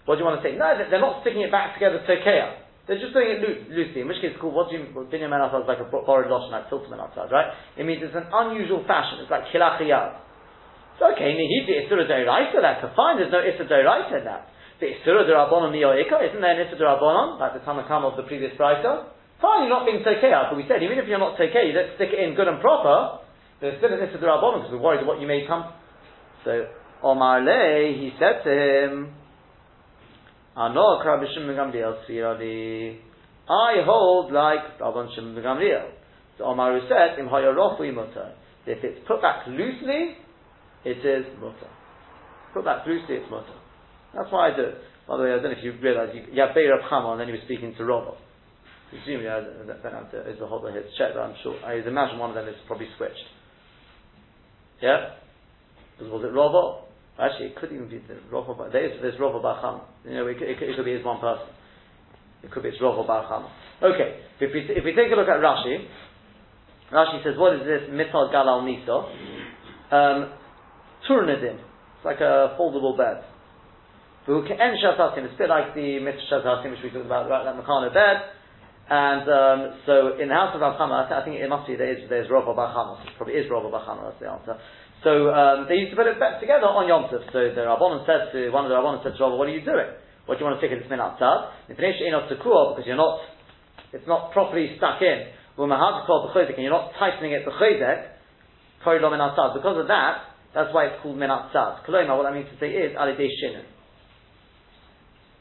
[0.06, 0.58] What do you want to say?
[0.58, 2.66] No, they're not sticking it back together to Ikea.
[2.90, 4.02] They're just doing it loosely.
[4.02, 6.50] In which case, it's called, What do you binyan men is like a borrowed lotion,
[6.50, 7.54] like tiltman outside, right?
[7.78, 9.22] It means it's an unusual fashion.
[9.22, 10.18] It's like kilachiyad.
[10.98, 12.58] So okay, nihiti isura deiraisa.
[12.58, 13.22] That's fine.
[13.22, 14.50] There's no isura deiraisa in that.
[14.82, 16.18] The isura derabonon niyoika.
[16.34, 19.14] Isn't there an isura derabonon like the tamakam of the previous brisa?
[19.42, 21.96] Fine, you're not being tekei, but we said even if you're not tekei, you don't
[21.96, 23.24] stick it in good and proper.
[23.62, 25.72] There's still an derabonon because we're worried what you may come.
[26.44, 26.68] So
[27.04, 29.14] Omar Le, he said to him.
[30.56, 30.70] I
[33.86, 35.90] hold like Rabban Shimon Gamliel.
[36.38, 37.30] So Omaru said, Im.
[38.66, 40.16] If it's put back loosely,
[40.86, 41.70] it is mutter.
[42.54, 43.56] Put back loosely, it's mutter.
[44.14, 44.76] That's why I do it.
[45.08, 47.22] By the way, I don't know if you realize, you, you have Beir Chama, and
[47.22, 48.18] then you were speaking to Robert.
[48.90, 52.18] Presumably, I don't have to, is the whole his check, but I'm sure, I imagine
[52.18, 53.22] one of them is probably switched.
[54.82, 55.14] Yeah?
[56.02, 56.90] Was it Robert?
[57.20, 58.72] Actually, it could even be the Rova.
[58.72, 59.82] There's there's Rova Bacham.
[60.06, 61.52] You know, it, it, it, could be his one person.
[62.44, 63.52] It could be it's Rova Bacham.
[63.84, 65.84] Okay, if we if we take a look at Rashi,
[66.92, 69.12] Rashi says, what is this mitzal galal miso?
[69.92, 70.32] Um,
[71.10, 71.60] Turnadin.
[71.60, 73.24] It's like a foldable bed.
[74.28, 77.44] It's a bit like the mitzvah shatasim which we talked about, right?
[77.44, 78.39] That Meccano bed.
[78.90, 82.10] And um, so in the house of Rav I think it must be there is
[82.10, 83.06] there's Rova Bachama.
[83.06, 84.10] It probably is Rova Bachama.
[84.10, 84.56] That's the answer.
[85.06, 87.24] So um, they used to put it back together on Yom Tov.
[87.32, 89.64] So the Rabbanon said to one of the Rabbanon said to Rabbi, "What are you
[89.64, 89.94] doing?
[90.30, 91.50] What do you want to in this min outside?
[91.66, 93.18] Because you're not,
[93.92, 95.26] it's not properly stuck in.
[95.58, 98.14] And you're not tightening it b'chayzek.
[98.86, 100.14] Because of that,
[100.54, 101.82] that's why it's called min outside.
[101.82, 103.66] Koloma, what that means to say is alidei shinin.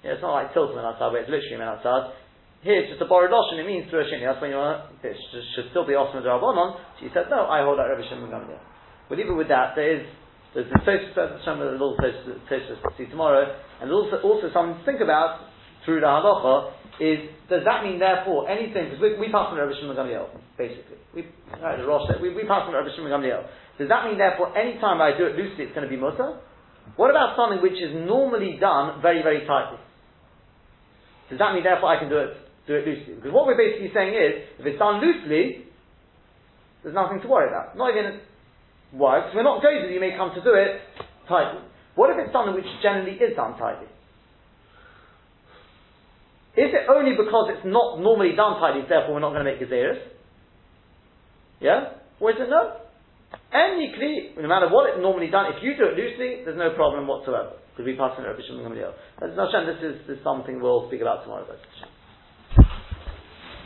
[0.04, 1.68] Yeah, it's not like tilt min outside where it's literally min.
[2.62, 3.62] Here it's just a borrowed lotion.
[3.62, 4.26] It means through a shini.
[4.26, 4.90] That's when you want.
[5.02, 5.14] It
[5.54, 6.78] should still be the Rabbanon.
[6.98, 7.46] You said no.
[7.46, 8.58] I hold that Rabbi Shimon Gamliel.
[9.08, 10.02] But even with that, there is
[10.54, 13.46] there's the Tosfos some of the little Tosfos to see tomorrow,
[13.80, 15.46] and also also something to think about
[15.84, 19.72] through the halacha is does that mean therefore anything because we, we pass on Rabbi
[19.78, 20.26] Shimon Gamliel
[20.58, 21.22] basically we
[21.62, 23.46] right, the Rosh we, we pass on Rabbi Shimon Gamliel
[23.78, 26.42] does that mean therefore any time I do it loosely it's going to be mutter?
[26.96, 29.78] What about something which is normally done very very tightly?
[31.30, 32.34] Does that mean therefore I can do it
[32.68, 33.16] do it loosely?
[33.16, 35.64] Because what we're basically saying is if it's done loosely,
[36.84, 37.76] there's nothing to worry about.
[37.76, 38.20] Not even
[38.92, 39.20] why?
[39.20, 40.80] Because we're not going to, you may come to do it
[41.26, 41.64] tightly.
[41.96, 43.88] What if it's something which generally is done tightly?
[46.58, 49.62] Is it only because it's not normally done tightly, therefore we're not going to make
[49.62, 49.98] gezeres?
[51.60, 51.98] Yeah?
[52.20, 52.82] Or is it no?
[53.52, 56.74] Any kli, no matter what it's normally done, if you do it loosely, there's no
[56.74, 57.58] problem whatsoever.
[57.72, 58.94] Because we pass in Rabbi Shimon Gamliel.
[59.20, 61.46] This is, this is something we'll speak about tomorrow.